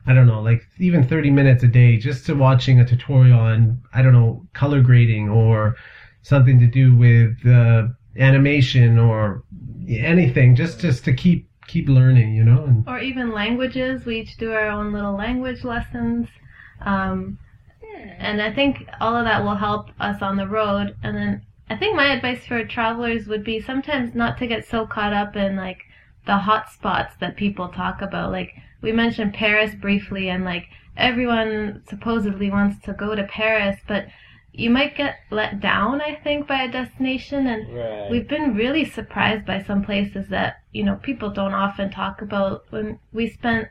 I 0.07 0.13
don't 0.13 0.27
know, 0.27 0.41
like 0.41 0.61
even 0.77 1.07
30 1.07 1.31
minutes 1.31 1.63
a 1.63 1.67
day 1.67 1.97
just 1.97 2.25
to 2.27 2.35
watching 2.35 2.79
a 2.79 2.85
tutorial 2.85 3.39
on, 3.39 3.81
I 3.93 4.01
don't 4.01 4.13
know, 4.13 4.45
color 4.53 4.81
grading 4.81 5.29
or 5.29 5.75
something 6.21 6.59
to 6.59 6.67
do 6.67 6.95
with 6.95 7.45
uh, 7.45 7.87
animation 8.17 8.99
or 8.99 9.43
anything, 9.87 10.55
just 10.55 10.79
just 10.79 11.05
to 11.05 11.13
keep 11.13 11.49
keep 11.67 11.89
learning, 11.89 12.35
you 12.35 12.43
know. 12.43 12.63
And 12.65 12.87
Or 12.87 12.99
even 12.99 13.31
languages. 13.31 14.05
We 14.05 14.19
each 14.21 14.37
do 14.37 14.51
our 14.53 14.67
own 14.67 14.93
little 14.93 15.15
language 15.15 15.63
lessons. 15.63 16.27
Um, 16.81 17.39
and 18.19 18.41
I 18.41 18.53
think 18.53 18.87
all 18.99 19.15
of 19.15 19.25
that 19.25 19.43
will 19.43 19.55
help 19.55 19.89
us 19.99 20.21
on 20.21 20.35
the 20.37 20.47
road. 20.47 20.95
And 21.03 21.15
then 21.15 21.41
I 21.69 21.75
think 21.75 21.95
my 21.95 22.13
advice 22.13 22.45
for 22.45 22.63
travelers 22.65 23.27
would 23.27 23.43
be 23.43 23.59
sometimes 23.59 24.13
not 24.13 24.37
to 24.37 24.47
get 24.47 24.67
so 24.67 24.85
caught 24.85 25.13
up 25.13 25.35
in 25.35 25.55
like 25.55 25.79
the 26.25 26.37
hot 26.37 26.69
spots 26.69 27.15
that 27.19 27.35
people 27.35 27.69
talk 27.69 28.01
about. 28.01 28.31
Like 28.31 28.53
we 28.86 28.91
mentioned 28.93 29.34
Paris 29.34 29.76
briefly, 29.76 30.30
and 30.30 30.45
like 30.45 30.65
everyone 30.95 31.82
supposedly 31.89 32.50
wants 32.50 32.80
to 32.86 32.93
go 32.93 33.15
to 33.15 33.24
Paris, 33.26 33.78
but 33.88 34.06
you 34.54 34.69
might 34.69 34.95
get 34.95 35.15
let 35.32 35.60
down, 35.60 36.00
I 36.02 36.15
think, 36.24 36.48
by 36.48 36.63
a 36.63 36.71
destination. 36.71 37.48
And 37.48 37.62
Right. 37.76 38.12
we've 38.12 38.28
been 38.28 38.56
really 38.56 38.86
surprised 38.86 39.45
by 39.45 39.62
some 39.62 39.84
places 39.84 40.30
that 40.30 40.62
you 40.71 40.84
know 40.84 40.95
people 40.95 41.30
don't 41.32 41.54
often 41.65 41.89
talk 41.89 42.21
about 42.21 42.65
when 42.69 43.00
we 43.13 43.28
spent 43.30 43.67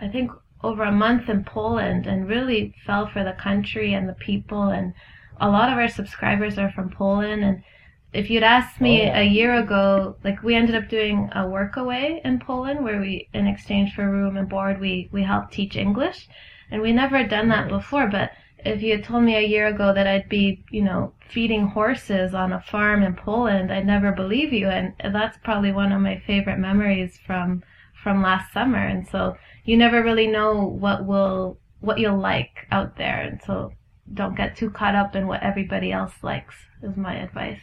i 0.00 0.08
think 0.08 0.30
over 0.62 0.82
a 0.82 0.92
month 0.92 1.28
in 1.28 1.44
poland 1.44 2.06
and 2.06 2.28
really 2.28 2.74
fell 2.84 3.06
for 3.06 3.22
the 3.24 3.32
country 3.32 3.94
and 3.94 4.08
the 4.08 4.14
people 4.30 4.64
and 4.78 4.92
a 5.40 5.48
lot 5.48 5.70
of 5.72 5.78
our 5.78 5.88
subscribers 5.88 6.58
are 6.58 6.72
from 6.72 6.90
poland 6.90 7.44
and 7.44 7.62
if 8.12 8.30
you'd 8.30 8.42
asked 8.42 8.80
me 8.80 9.02
Oh, 9.02 9.04
yeah. 9.04 9.20
a 9.20 9.24
year 9.24 9.54
ago 9.54 10.16
like 10.24 10.42
we 10.42 10.54
ended 10.54 10.74
up 10.74 10.88
doing 10.88 11.30
a 11.34 11.46
work 11.46 11.76
away 11.76 12.20
in 12.24 12.38
poland 12.38 12.82
where 12.84 13.00
we 13.00 13.28
in 13.32 13.46
exchange 13.46 13.94
for 13.94 14.10
room 14.10 14.36
and 14.36 14.48
board 14.48 14.80
we 14.80 15.08
we 15.12 15.22
helped 15.22 15.52
teach 15.52 15.76
english 15.76 16.28
and 16.70 16.82
we 16.82 16.92
never 16.92 17.18
had 17.18 17.28
done 17.30 17.48
that 17.48 17.68
before 17.68 18.06
but 18.08 18.30
if 18.64 18.82
you 18.82 18.92
had 18.92 19.04
told 19.04 19.22
me 19.24 19.36
a 19.36 19.40
year 19.46 19.68
ago 19.68 19.94
that 19.94 20.06
I'd 20.08 20.28
be, 20.28 20.64
you 20.70 20.82
know, 20.82 21.12
feeding 21.28 21.68
horses 21.68 22.34
on 22.34 22.52
a 22.52 22.60
farm 22.60 23.02
in 23.04 23.14
Poland, 23.14 23.72
I'd 23.72 23.86
never 23.86 24.10
believe 24.12 24.52
you. 24.52 24.68
And 24.68 24.94
that's 25.12 25.38
probably 25.44 25.72
one 25.72 25.92
of 25.92 26.00
my 26.00 26.18
favorite 26.26 26.58
memories 26.58 27.18
from 27.24 27.62
from 28.02 28.22
last 28.22 28.52
summer. 28.52 28.84
And 28.84 29.06
so 29.06 29.36
you 29.64 29.76
never 29.76 30.02
really 30.02 30.26
know 30.26 30.64
what 30.64 31.06
will 31.06 31.58
what 31.80 31.98
you'll 32.00 32.18
like 32.18 32.66
out 32.72 32.96
there, 32.96 33.20
and 33.20 33.40
so 33.46 33.72
don't 34.12 34.36
get 34.36 34.56
too 34.56 34.70
caught 34.70 34.96
up 34.96 35.14
in 35.14 35.26
what 35.28 35.42
everybody 35.42 35.92
else 35.92 36.14
likes. 36.22 36.54
Is 36.82 36.96
my 36.96 37.14
advice. 37.14 37.60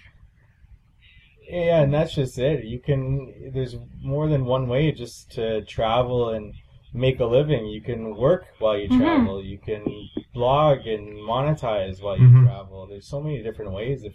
Yeah, 1.48 1.82
and 1.82 1.94
that's 1.94 2.16
just 2.16 2.38
it. 2.40 2.66
You 2.66 2.80
can. 2.80 3.52
There's 3.54 3.76
more 4.02 4.28
than 4.28 4.46
one 4.46 4.68
way 4.68 4.92
just 4.92 5.32
to 5.34 5.64
travel 5.66 6.30
and 6.30 6.54
make 6.94 7.20
a 7.20 7.26
living. 7.26 7.68
You 7.68 7.82
can 7.82 8.16
work 8.16 8.46
while 8.60 8.78
you 8.78 8.90
Mhm. 8.90 9.00
travel. 9.00 9.44
You 9.44 9.58
can 9.60 9.84
blog 10.34 10.88
and 10.88 11.08
monetize 11.20 12.02
while 12.02 12.18
you 12.18 12.28
Mhm. 12.28 12.44
travel. 12.44 12.88
There's 12.88 13.08
so 13.08 13.22
many 13.22 13.44
different 13.44 13.72
ways 13.74 14.04
if 14.04 14.14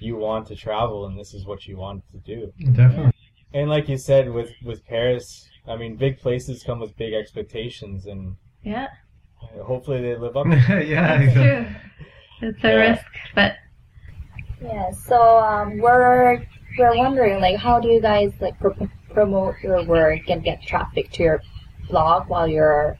you 0.00 0.16
want 0.16 0.46
to 0.48 0.56
travel 0.56 1.06
and 1.06 1.18
this 1.18 1.34
is 1.34 1.46
what 1.46 1.66
you 1.66 1.76
want 1.76 2.02
to 2.10 2.18
do. 2.18 2.52
definitely. 2.72 3.12
And 3.54 3.68
like 3.70 3.88
you 3.88 3.98
said 3.98 4.30
with 4.32 4.52
with 4.64 4.84
Paris, 4.86 5.48
I 5.68 5.76
mean, 5.76 5.96
big 5.96 6.18
places 6.18 6.64
come 6.64 6.80
with 6.80 6.96
big 6.96 7.12
expectations, 7.12 8.06
and 8.06 8.36
Yeah, 8.64 8.88
hopefully 9.62 10.00
they 10.00 10.16
live 10.16 10.36
up. 10.36 10.46
yeah, 10.68 11.18
that's 11.18 11.22
exactly. 11.22 11.32
true. 11.34 11.66
It's 12.40 12.64
a 12.64 12.68
Yeah. 12.68 12.90
risk, 12.90 13.06
but 13.34 13.56
Yeah, 14.62 14.90
so 14.92 15.38
um, 15.38 15.78
we're 15.78 16.44
we're 16.78 16.96
wondering 16.96 17.40
like 17.40 17.56
how 17.56 17.80
do 17.80 17.88
you 17.88 18.00
guys 18.00 18.32
like 18.40 18.58
pro- 18.58 18.88
promote 19.10 19.56
your 19.62 19.84
work 19.84 20.28
and 20.28 20.42
get 20.42 20.62
traffic 20.62 21.10
to 21.12 21.22
your 21.22 21.42
blog 21.88 22.28
while 22.28 22.48
you're 22.48 22.98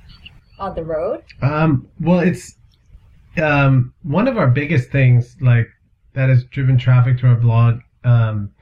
on 0.59 0.75
the 0.75 0.85
road? 0.85 1.23
Um, 1.41 1.89
well, 2.01 2.21
it's 2.21 2.57
um, 3.41 3.95
one 4.03 4.29
of 4.29 4.37
our 4.37 4.49
biggest 4.49 4.91
things, 4.91 5.37
like 5.41 5.69
that 6.15 6.29
has 6.29 6.45
driven 6.45 6.79
traffic 6.79 7.19
to 7.19 7.27
our 7.29 7.37
blog. 7.37 7.81
Um, 8.05 8.53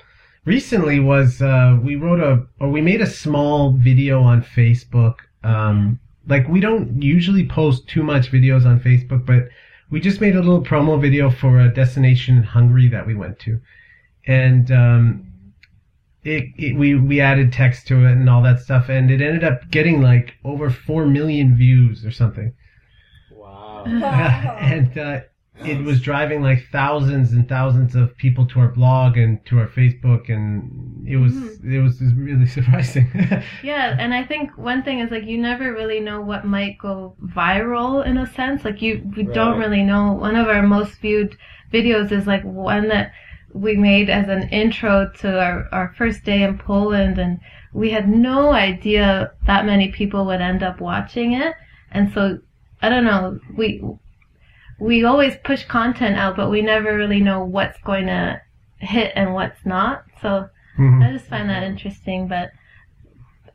recently 0.44 1.01
was 1.01 1.42
uh, 1.42 1.79
we 1.83 1.96
wrote 1.96 2.20
a 2.20 2.46
or 2.61 2.70
we 2.70 2.81
made 2.81 3.01
a 3.01 3.07
small 3.07 3.73
video 3.73 4.23
on 4.23 4.42
Facebook. 4.42 5.16
Um, 5.42 5.99
like 6.27 6.46
we 6.49 6.61
don't 6.61 7.03
usually 7.03 7.46
post 7.46 7.88
too 7.88 8.03
much 8.03 8.31
videos 8.31 8.66
on 8.66 8.81
Facebook, 8.81 9.27
but 9.27 9.49
we 9.90 10.01
just 10.01 10.20
made 10.20 10.37
a 10.37 10.40
little 10.40 10.62
promo 10.62 11.01
video 11.01 11.31
for 11.31 11.61
a 11.61 11.73
destination 11.73 12.37
in 12.37 12.42
Hungary 12.44 12.88
that 12.88 13.07
we 13.07 13.14
went 13.14 13.38
to, 13.40 13.61
and 14.26 14.70
um, 14.70 15.26
it, 16.24 16.44
it 16.59 16.76
we 16.76 16.94
we 16.94 17.20
added 17.20 17.52
text 17.52 17.87
to 17.88 18.04
it 18.06 18.12
and 18.12 18.28
all 18.28 18.42
that 18.42 18.61
stuff, 18.61 18.88
and 18.88 19.11
it 19.11 19.20
ended 19.22 19.44
up 19.44 19.70
getting 19.70 20.02
like 20.02 20.35
over 20.44 20.70
four 20.70 21.06
million 21.06 21.56
views 21.56 22.04
or 22.04 22.11
something. 22.11 22.54
Wow. 23.28 23.85
Wow. 24.00 24.59
and 24.61 24.96
uh, 24.98 25.20
it 25.62 25.83
was 25.85 26.00
driving 26.00 26.42
like 26.42 26.66
thousands 26.72 27.33
and 27.33 27.48
thousands 27.48 27.94
of 27.94 28.16
people 28.16 28.46
to 28.46 28.61
our 28.61 28.68
blog 28.68 29.16
and 29.16 29.44
to 29.46 29.59
our 29.59 29.68
Facebook, 29.68 30.28
and 30.28 31.06
it 31.09 31.16
was 31.16 31.33
Mhm. 31.33 31.64
it 31.64 31.80
was 31.80 32.00
really 32.14 32.46
surprising. 32.56 33.09
Yeah, 33.62 33.94
and 33.98 34.14
I 34.14 34.24
think 34.24 34.56
one 34.56 34.83
thing 34.83 35.00
is 35.00 35.11
like 35.11 35.24
you 35.24 35.38
never 35.38 35.72
really 35.72 36.00
know 36.00 36.20
what 36.20 36.44
might 36.46 36.78
go 36.78 37.14
viral 37.22 38.04
in 38.06 38.16
a 38.16 38.26
sense. 38.26 38.64
Like 38.64 38.80
you 38.83 39.02
we 39.16 39.24
don't 39.24 39.59
really 39.59 39.83
know. 39.83 40.12
One 40.12 40.37
of 40.37 40.48
our 40.48 40.62
most 40.62 40.98
viewed 41.00 41.37
videos 41.72 42.11
is 42.12 42.26
like 42.26 42.42
one 42.44 42.88
that 42.88 43.12
we 43.52 43.76
made 43.76 44.08
as 44.10 44.28
an 44.28 44.48
intro 44.50 45.10
to 45.18 45.40
our, 45.40 45.68
our 45.72 45.94
first 45.96 46.24
day 46.24 46.42
in 46.42 46.58
Poland 46.58 47.18
and 47.18 47.40
we 47.72 47.90
had 47.90 48.08
no 48.08 48.52
idea 48.52 49.32
that 49.46 49.64
many 49.66 49.88
people 49.88 50.24
would 50.26 50.40
end 50.40 50.62
up 50.62 50.80
watching 50.80 51.32
it. 51.32 51.54
And 51.92 52.12
so 52.12 52.38
I 52.82 52.88
don't 52.88 53.04
know, 53.04 53.38
we 53.56 53.82
we 54.78 55.04
always 55.04 55.36
push 55.44 55.64
content 55.64 56.16
out 56.16 56.36
but 56.36 56.50
we 56.50 56.62
never 56.62 56.96
really 56.96 57.20
know 57.20 57.44
what's 57.44 57.78
going 57.82 58.06
to 58.06 58.40
hit 58.78 59.12
and 59.14 59.34
what's 59.34 59.64
not. 59.66 60.04
So 60.22 60.48
Mhm. 60.78 61.06
I 61.06 61.12
just 61.12 61.26
find 61.26 61.50
that 61.50 61.62
interesting, 61.64 62.28
but 62.28 62.50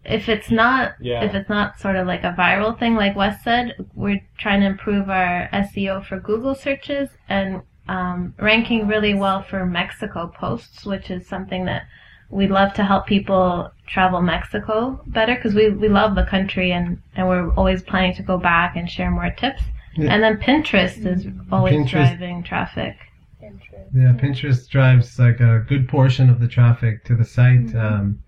if 0.03 0.29
it's 0.29 0.51
not 0.51 0.93
Yeah. 0.99 1.23
if 1.23 1.34
it's 1.34 1.49
not 1.49 1.79
sort 1.79 1.95
of 1.95 2.05
like 2.05 2.23
a 2.23 2.34
viral 2.38 2.77
thing 2.77 2.95
like 2.95 3.15
Wes 3.15 3.41
said, 3.43 3.73
we're 3.95 4.21
trying 4.38 4.60
to 4.62 4.67
improve 4.67 5.10
our 5.10 5.49
SEO 5.51 6.01
for 6.03 6.19
Google 6.19 6.53
searches 6.53 7.10
and 7.27 7.62
um, 7.88 8.34
ranking 8.39 8.88
really 8.88 9.13
well 9.13 9.43
for 9.43 9.65
Mexico 9.65 10.28
posts, 10.36 10.86
which 10.86 11.10
is 11.12 11.28
something 11.28 11.65
that 11.65 11.84
we'd 12.30 12.50
love 12.50 12.74
to 12.74 12.84
help 12.84 13.06
people 13.06 13.71
travel 13.88 14.21
Mexico 14.21 15.00
better 15.08 15.36
because 15.36 15.54
we, 15.54 15.69
we 15.69 15.88
love 15.88 16.15
the 16.15 16.26
country 16.26 16.71
and, 16.71 17.00
and 17.15 17.28
we're 17.28 17.52
always 17.54 17.84
planning 17.84 18.15
to 18.15 18.24
go 18.24 18.38
back 18.38 18.76
and 18.76 18.89
share 18.89 19.12
more 19.12 19.30
tips. 19.30 19.62
Yeah. 19.95 20.12
And 20.13 20.24
then 20.24 20.38
Pinterest 20.38 21.06
is 21.06 21.28
always 21.52 21.74
Pinterest. 21.76 21.89
driving 21.91 22.43
traffic. 22.43 22.98
Interesting. 23.41 23.86
Yeah, 23.93 24.12
Pinterest 24.13 24.67
drives 24.67 25.19
like 25.19 25.39
a 25.39 25.63
good 25.67 25.88
portion 25.88 26.30
of 26.30 26.39
the 26.39 26.48
traffic 26.48 27.04
to 27.06 27.15
the 27.15 27.24
site. 27.24 27.67
Mm-hmm. 27.67 27.78
Um, 27.78 28.19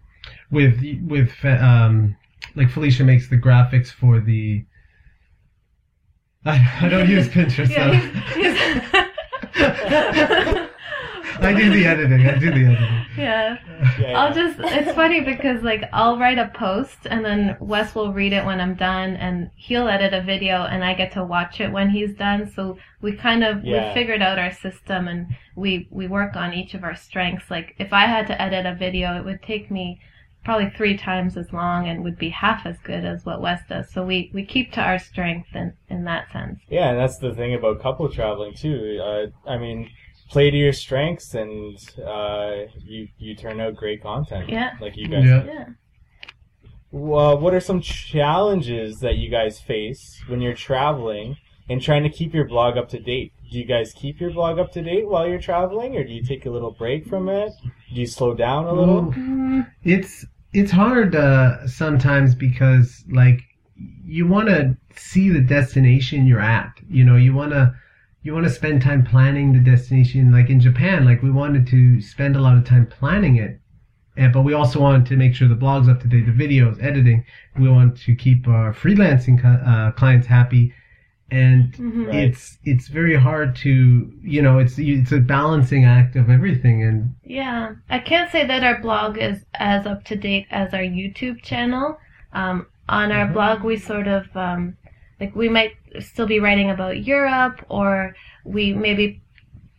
with 0.51 0.79
with 1.07 1.33
um, 1.43 2.15
like 2.55 2.69
Felicia 2.69 3.03
makes 3.03 3.27
the 3.29 3.37
graphics 3.37 3.87
for 3.87 4.19
the. 4.19 4.63
I, 6.45 6.65
I 6.81 6.87
don't 6.89 7.09
use 7.09 7.27
Pinterest. 7.37 7.69
Yeah, 7.69 7.87
though. 7.87 7.93
he's- 8.39 8.57
he's- 8.91 9.06
I 11.39 11.53
do 11.55 11.69
the 11.71 11.85
editing. 11.85 12.25
I 12.25 12.37
do 12.39 12.49
the 12.51 12.65
editing. 12.65 13.05
yeah. 13.17 13.57
Yeah, 13.99 14.19
I'll 14.19 14.33
just, 14.33 14.57
it's 14.59 14.91
funny 14.93 15.21
because 15.21 15.61
like 15.61 15.83
I'll 15.93 16.17
write 16.17 16.39
a 16.39 16.51
post 16.55 16.97
and 17.05 17.23
then 17.23 17.55
Wes 17.59 17.93
will 17.93 18.11
read 18.13 18.33
it 18.33 18.43
when 18.45 18.59
I'm 18.59 18.73
done 18.75 19.15
and 19.17 19.51
he'll 19.55 19.87
edit 19.87 20.13
a 20.13 20.21
video 20.23 20.63
and 20.63 20.83
I 20.83 20.93
get 20.95 21.11
to 21.13 21.23
watch 21.23 21.61
it 21.61 21.71
when 21.71 21.89
he's 21.89 22.15
done. 22.15 22.51
So 22.55 22.77
we 23.01 23.13
kind 23.15 23.43
of, 23.43 23.63
Yeah. 23.63 23.89
we 23.89 23.93
figured 23.93 24.21
out 24.21 24.39
our 24.39 24.51
system 24.51 25.07
and 25.07 25.27
we, 25.55 25.87
we 25.91 26.07
work 26.07 26.35
on 26.35 26.53
each 26.53 26.73
of 26.73 26.83
our 26.83 26.95
strengths. 26.95 27.49
Like 27.51 27.75
if 27.77 27.93
I 27.93 28.05
had 28.07 28.25
to 28.27 28.41
edit 28.41 28.65
a 28.65 28.73
video, 28.75 29.15
it 29.17 29.25
would 29.25 29.41
take 29.43 29.69
me 29.69 29.99
probably 30.47 30.69
three 30.77 30.95
times 30.95 31.35
as 31.35 31.51
long 31.51 31.89
and 31.89 32.05
would 32.05 32.17
be 32.17 32.29
half 32.29 32.65
as 32.65 32.77
good 32.85 33.03
as 33.03 33.25
what 33.25 33.41
Wes 33.41 33.59
does. 33.67 33.91
So 33.91 34.01
we, 34.01 34.31
we 34.33 34.45
keep 34.45 34.71
to 34.71 34.81
our 34.81 34.97
strength 34.97 35.49
in, 35.53 35.73
in 35.89 36.05
that 36.05 36.31
sense. 36.31 36.61
Yeah, 36.69 36.91
and 36.91 36.97
that's 36.97 37.17
the 37.17 37.33
thing 37.35 37.53
about 37.53 37.81
couple 37.81 38.07
traveling 38.07 38.53
too. 38.53 38.97
Uh, 39.03 39.49
I 39.49 39.57
mean, 39.57 39.89
play 40.29 40.49
to 40.49 40.55
your 40.55 40.71
strengths, 40.71 41.33
and 41.33 41.77
uh, 41.99 42.71
you 42.81 43.09
you 43.17 43.35
turn 43.35 43.59
out 43.59 43.75
great 43.75 44.01
content. 44.01 44.47
Yeah. 44.47 44.71
like 44.79 44.95
you 44.95 45.09
guys. 45.09 45.25
Yeah. 45.25 45.43
Yeah. 45.43 45.65
Well, 46.91 47.37
what 47.37 47.53
are 47.53 47.59
some 47.59 47.81
challenges 47.81 48.99
that 48.99 49.17
you 49.17 49.29
guys 49.29 49.59
face 49.59 50.23
when 50.29 50.39
you're 50.39 50.55
traveling 50.55 51.35
and 51.69 51.81
trying 51.81 52.03
to 52.03 52.09
keep 52.09 52.33
your 52.33 52.45
blog 52.45 52.77
up 52.77 52.87
to 52.91 52.99
date? 52.99 53.33
Do 53.51 53.59
you 53.59 53.65
guys 53.65 53.91
keep 53.91 54.21
your 54.21 54.31
blog 54.31 54.59
up 54.59 54.71
to 54.71 54.81
date 54.81 55.09
while 55.09 55.27
you're 55.27 55.41
traveling, 55.41 55.97
or 55.97 56.05
do 56.05 56.13
you 56.13 56.23
take 56.23 56.45
a 56.45 56.49
little 56.49 56.71
break 56.71 57.05
from 57.05 57.27
it? 57.27 57.51
Do 57.93 57.99
you 57.99 58.07
slow 58.07 58.33
down 58.33 58.63
a 58.63 58.71
little? 58.71 59.13
Ooh. 59.13 59.65
It's 59.83 60.25
it's 60.57 60.71
hard 60.71 61.15
uh, 61.15 61.67
sometimes 61.67 62.33
because 62.33 63.03
like 63.11 63.41
you 64.03 64.25
want 64.25 64.47
to 64.47 64.75
see 64.95 65.29
the 65.29 65.39
destination 65.39 66.25
you're 66.25 66.39
at. 66.39 66.71
You 66.89 67.03
know, 67.03 67.15
you 67.15 67.33
want 67.35 67.51
to 67.51 67.75
you 68.23 68.33
want 68.33 68.45
to 68.45 68.49
spend 68.49 68.81
time 68.81 69.05
planning 69.05 69.53
the 69.53 69.59
destination. 69.59 70.31
Like 70.31 70.49
in 70.49 70.59
Japan, 70.59 71.05
like 71.05 71.21
we 71.21 71.29
wanted 71.29 71.67
to 71.67 72.01
spend 72.01 72.35
a 72.35 72.41
lot 72.41 72.57
of 72.57 72.65
time 72.65 72.87
planning 72.87 73.35
it, 73.35 73.61
And 74.15 74.33
but 74.33 74.41
we 74.41 74.53
also 74.53 74.79
want 74.79 75.05
to 75.07 75.15
make 75.15 75.35
sure 75.35 75.47
the 75.47 75.53
blog's 75.53 75.87
up 75.87 76.01
to 76.01 76.07
date, 76.07 76.25
the 76.25 76.31
videos, 76.31 76.83
editing. 76.83 77.23
We 77.59 77.69
want 77.69 77.95
to 78.01 78.15
keep 78.15 78.47
our 78.47 78.73
freelancing 78.73 79.37
uh, 79.45 79.91
clients 79.91 80.25
happy, 80.25 80.73
and 81.31 81.73
Mhm. 81.73 82.07
Right. 82.07 82.15
it's 82.15 82.57
it's 82.63 82.87
very 82.87 83.15
hard 83.15 83.55
to 83.57 84.11
you 84.23 84.41
know 84.41 84.59
it's 84.59 84.77
it's 84.79 85.11
a 85.11 85.19
balancing 85.19 85.83
act 85.85 86.15
of 86.15 86.29
everything. 86.29 86.83
And 86.83 87.15
Yeah, 87.25 87.73
I 87.89 87.99
can't 87.99 88.31
say 88.31 88.45
that 88.45 88.63
our 88.63 88.79
blog 88.79 89.17
is 89.17 89.45
as 89.55 89.85
up 89.85 90.03
to 90.05 90.15
date 90.15 90.47
as 90.51 90.73
our 90.73 90.81
YouTube 90.81 91.41
channel. 91.41 91.99
Um, 92.33 92.67
on 92.89 93.11
our 93.11 93.27
Mhm. 93.27 93.33
blog, 93.33 93.63
we 93.63 93.77
sort 93.77 94.07
of 94.07 94.25
um, 94.35 94.75
like 95.19 95.35
we 95.35 95.49
might 95.49 95.73
still 95.99 96.27
be 96.27 96.39
writing 96.39 96.69
about 96.69 97.03
Europe, 97.03 97.65
or 97.69 98.15
we 98.45 98.73
maybe 98.73 99.21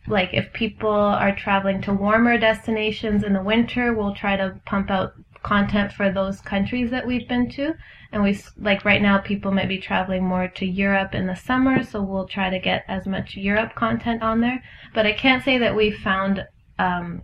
like 0.07 0.33
if 0.33 0.51
people 0.53 0.89
are 0.89 1.35
traveling 1.35 1.81
to 1.81 1.93
warmer 1.93 2.37
destinations 2.37 3.23
in 3.23 3.33
the 3.33 3.41
winter, 3.43 3.93
we'll 3.93 4.15
try 4.15 4.35
to 4.35 4.55
pump 4.65 4.89
out 4.89 5.13
content 5.43 5.91
for 5.91 6.11
those 6.11 6.41
countries 6.41 6.91
that 6.91 7.07
we've 7.07 7.27
been 7.27 7.49
to. 7.51 7.73
And 8.11 8.23
we 8.23 8.39
like 8.57 8.85
right 8.85 9.01
now, 9.01 9.19
people 9.19 9.51
might 9.51 9.67
be 9.67 9.77
traveling 9.77 10.23
more 10.23 10.47
to 10.47 10.65
Europe 10.65 11.13
in 11.13 11.27
the 11.27 11.35
summer, 11.35 11.83
so 11.83 12.01
we'll 12.01 12.27
try 12.27 12.49
to 12.49 12.59
get 12.59 12.83
as 12.87 13.05
much 13.05 13.35
Europe 13.35 13.75
content 13.75 14.23
on 14.23 14.41
there. 14.41 14.63
But 14.93 15.05
I 15.05 15.13
can't 15.13 15.43
say 15.43 15.57
that 15.59 15.75
we 15.75 15.91
found 15.91 16.45
um, 16.79 17.23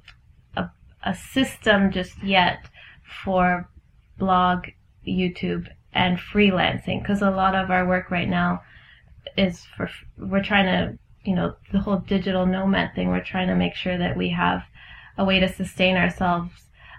a, 0.56 0.70
a 1.04 1.16
system 1.16 1.92
just 1.92 2.24
yet 2.24 2.70
for 3.24 3.68
blog, 4.18 4.68
YouTube, 5.08 5.68
and 5.94 6.20
freelancing 6.20 7.02
because 7.02 7.22
a 7.22 7.32
lot 7.32 7.56
of 7.56 7.72
our 7.72 7.88
work 7.88 8.12
right 8.12 8.30
now 8.30 8.62
is 9.38 9.66
for 9.76 9.90
we're 10.18 10.44
trying 10.44 10.66
to 10.66 11.00
you 11.24 11.36
know 11.36 11.56
the 11.72 11.80
whole 11.80 11.98
digital 11.98 12.46
nomad 12.46 12.94
thing. 12.94 13.10
We're 13.10 13.24
trying 13.24 13.48
to 13.48 13.56
make 13.56 13.76
sure 13.76 13.98
that 13.98 14.16
we 14.16 14.30
have 14.30 14.64
a 15.18 15.26
way 15.26 15.40
to 15.40 15.52
sustain 15.52 15.96
ourselves 15.96 16.52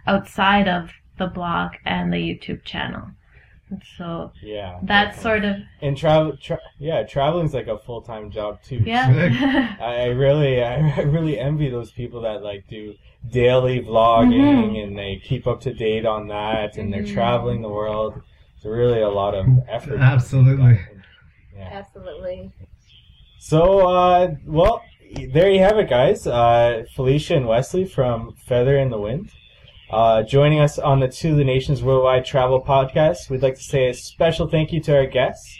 outside 0.06 0.68
of 0.68 0.90
the 1.18 1.26
blog 1.26 1.72
and 1.84 2.12
the 2.12 2.16
YouTube 2.18 2.64
channel. 2.64 3.02
And 3.70 3.82
so 3.98 4.30
Yeah. 4.42 4.78
that's 4.82 5.20
sort 5.20 5.44
of 5.44 5.56
and 5.82 5.96
travel. 5.96 6.36
Tra- 6.36 6.60
yeah, 6.78 7.02
traveling's 7.02 7.52
like 7.52 7.66
a 7.66 7.78
full 7.78 8.00
time 8.02 8.30
job 8.30 8.62
too. 8.62 8.82
yeah. 8.86 9.76
I 9.80 10.02
I 10.02 10.06
really, 10.06 10.62
I 10.62 11.00
really 11.00 11.38
envy 11.38 11.68
those 11.68 11.90
people 11.90 12.20
that 12.22 12.42
like 12.42 12.64
do 12.68 12.94
daily 13.28 13.80
vlogging 13.80 14.70
Mhm. 14.74 14.84
and 14.84 14.98
they 14.98 15.16
keep 15.24 15.46
up 15.48 15.60
to 15.62 15.74
date 15.74 16.06
on 16.06 16.28
that, 16.28 16.76
and 16.76 16.92
they're 16.92 17.02
Mhm. 17.02 17.12
traveling 17.14 17.62
the 17.62 17.68
world. 17.68 18.22
It's 18.54 18.64
really 18.64 19.00
a 19.02 19.08
lot 19.08 19.34
of 19.34 19.46
effort. 19.68 19.98
Absolutely. 19.98 20.78
Yeah. 21.56 21.68
Absolutely. 21.72 22.52
So, 23.38 23.86
uh, 23.88 24.34
well, 24.46 24.82
there 25.32 25.50
you 25.50 25.58
have 25.60 25.78
it, 25.78 25.88
guys. 25.88 26.26
Uh, 26.26 26.84
Felicia 26.94 27.34
and 27.36 27.46
Wesley 27.48 27.84
from 27.84 28.34
Feather 28.46 28.76
in 28.78 28.90
the 28.90 29.00
Wind. 29.00 29.30
Uh, 29.90 30.22
joining 30.24 30.58
us 30.58 30.78
on 30.80 30.98
the 30.98 31.06
To 31.06 31.36
the 31.36 31.44
Nations 31.44 31.82
Worldwide 31.82 32.24
Travel 32.24 32.60
Podcast. 32.60 33.30
We'd 33.30 33.42
like 33.42 33.54
to 33.54 33.62
say 33.62 33.88
a 33.88 33.94
special 33.94 34.48
thank 34.48 34.72
you 34.72 34.80
to 34.82 34.96
our 34.96 35.06
guests. 35.06 35.58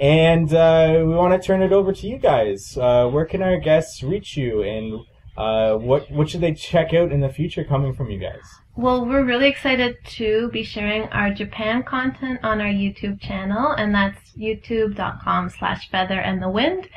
And 0.00 0.52
uh, 0.52 0.94
we 0.98 1.14
want 1.14 1.40
to 1.40 1.46
turn 1.46 1.62
it 1.62 1.72
over 1.72 1.92
to 1.92 2.06
you 2.06 2.18
guys. 2.18 2.76
Uh, 2.76 3.06
where 3.06 3.24
can 3.24 3.42
our 3.42 3.56
guests 3.58 4.02
reach 4.02 4.36
you, 4.36 4.62
and 4.62 5.00
uh, 5.36 5.76
what 5.76 6.10
what 6.10 6.28
should 6.28 6.40
they 6.40 6.54
check 6.54 6.92
out 6.94 7.12
in 7.12 7.20
the 7.20 7.28
future 7.28 7.64
coming 7.64 7.92
from 7.94 8.10
you 8.10 8.18
guys? 8.18 8.42
Well, 8.76 9.04
we're 9.06 9.24
really 9.24 9.48
excited 9.48 9.96
to 10.04 10.50
be 10.52 10.62
sharing 10.62 11.04
our 11.08 11.32
Japan 11.32 11.82
content 11.82 12.40
on 12.44 12.60
our 12.60 12.68
YouTube 12.68 13.20
channel, 13.20 13.72
and 13.72 13.92
that's 13.92 14.32
youtube.com 14.36 15.50
slash 15.50 15.90
feather 15.90 16.20
and 16.20 16.40
the 16.40 16.48
wind. 16.50 16.88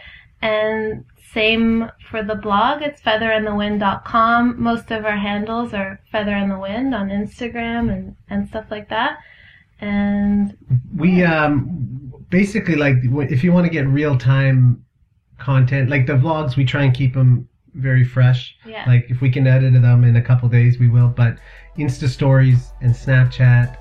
And 0.44 1.06
same 1.34 1.89
for 2.10 2.24
the 2.24 2.36
blog, 2.36 2.82
it's 2.82 3.02
featherandthewind.com. 3.02 4.62
Most 4.62 4.91
of 4.91 5.06
our 5.06 5.15
handles 5.15 5.74
are 5.74 6.00
feather 6.12 6.32
and 6.32 6.52
the 6.52 6.60
wind 6.60 6.94
on 6.94 7.10
Instagram 7.10 7.91
and, 7.91 8.15
and 8.30 8.48
stuff 8.48 8.65
like 8.70 8.89
that. 8.89 9.20
And 9.80 10.58
we 10.96 11.24
um 11.24 12.13
basically 12.30 12.76
like 12.76 12.98
if 13.04 13.44
you 13.44 13.52
want 13.52 13.65
to 13.65 13.72
get 13.72 13.88
real 13.88 14.17
time 14.17 14.86
content 15.39 15.89
like 15.89 16.06
the 16.06 16.13
vlogs 16.13 16.56
we 16.56 16.63
try 16.63 16.84
and 16.84 16.94
keep 16.94 17.15
them 17.15 17.50
very 17.74 18.04
fresh 18.04 18.56
yeah. 18.63 18.86
like 18.86 19.08
if 19.10 19.22
we 19.22 19.30
can 19.30 19.48
edit 19.48 19.74
them 19.74 20.04
in 20.04 20.17
a 20.17 20.22
couple 20.22 20.48
days 20.48 20.78
we 20.78 20.88
will 20.88 21.08
but 21.08 21.36
insta 21.80 22.08
stories 22.08 22.74
and 22.82 22.94
snapchat 22.94 23.76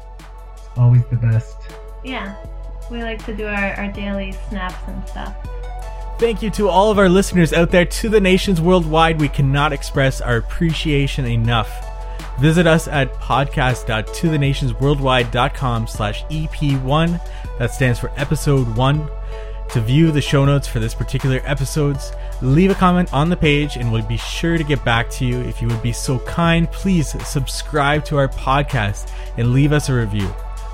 is 0.57 0.69
always 0.79 1.05
the 1.11 1.17
best 1.17 1.71
yeah. 2.05 2.35
We 2.91 3.03
like 3.03 3.25
to 3.27 3.37
do 3.37 3.47
our, 3.47 3.75
our 3.75 3.93
daily 3.93 4.33
snaps 4.49 4.83
and 4.87 5.09
stuff. 5.09 5.37
Thank 6.21 6.43
you 6.43 6.51
to 6.51 6.69
all 6.69 6.91
of 6.91 6.99
our 6.99 7.09
listeners 7.09 7.55
out 7.55 7.71
there 7.71 7.87
to 7.87 8.11
the 8.11 8.21
nations 8.21 8.61
worldwide. 8.61 9.19
We 9.19 9.31
cannot 9.31 9.73
express 9.73 10.21
our 10.21 10.37
appreciation 10.37 11.25
enough. 11.25 11.87
Visit 12.39 12.67
us 12.67 12.87
at 12.89 13.15
podcast.tothenationsworldwide.com 13.15 15.87
slash 15.87 16.23
EP1. 16.27 17.59
That 17.59 17.73
stands 17.73 17.99
for 17.99 18.13
episode 18.19 18.77
1. 18.77 19.09
To 19.71 19.81
view 19.81 20.13
the 20.13 20.21
show 20.21 20.45
notes 20.45 20.69
for 20.69 20.79
this 20.79 20.95
particular 20.95 21.41
episodes, 21.45 22.13
leave 22.43 22.71
a 22.71 22.75
comment 22.75 23.15
on 23.15 23.31
the 23.31 23.37
page 23.39 23.77
and 23.77 23.91
we'll 23.91 24.03
be 24.03 24.19
sure 24.19 24.59
to 24.59 24.65
get 24.65 24.85
back 24.85 25.09
to 25.13 25.25
you. 25.25 25.41
If 25.41 25.63
you 25.63 25.69
would 25.69 25.83
be 25.83 25.95
so 25.95 26.19
kind, 26.19 26.71
please 26.71 27.13
subscribe 27.27 28.05
to 28.05 28.19
our 28.19 28.29
podcast 28.29 29.11
and 29.39 29.55
leave 29.55 29.73
us 29.73 29.89
a 29.89 29.95
review. 29.95 30.31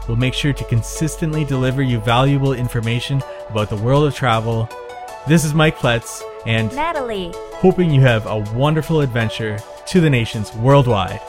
We'll 0.08 0.16
make 0.16 0.34
sure 0.34 0.52
to 0.52 0.64
consistently 0.64 1.44
deliver 1.44 1.84
you 1.84 2.00
valuable 2.00 2.52
information 2.52 3.22
about 3.48 3.70
the 3.70 3.76
world 3.76 4.08
of 4.08 4.14
travel. 4.16 4.68
This 5.28 5.44
is 5.44 5.54
Mike 5.54 5.76
Pletz, 5.76 6.22
and 6.46 6.72
Natalie. 6.76 7.32
hoping 7.54 7.90
you 7.90 8.00
have 8.00 8.26
a 8.26 8.38
wonderful 8.54 9.00
adventure 9.00 9.58
to 9.86 10.00
the 10.00 10.08
nations 10.08 10.54
worldwide. 10.54 11.20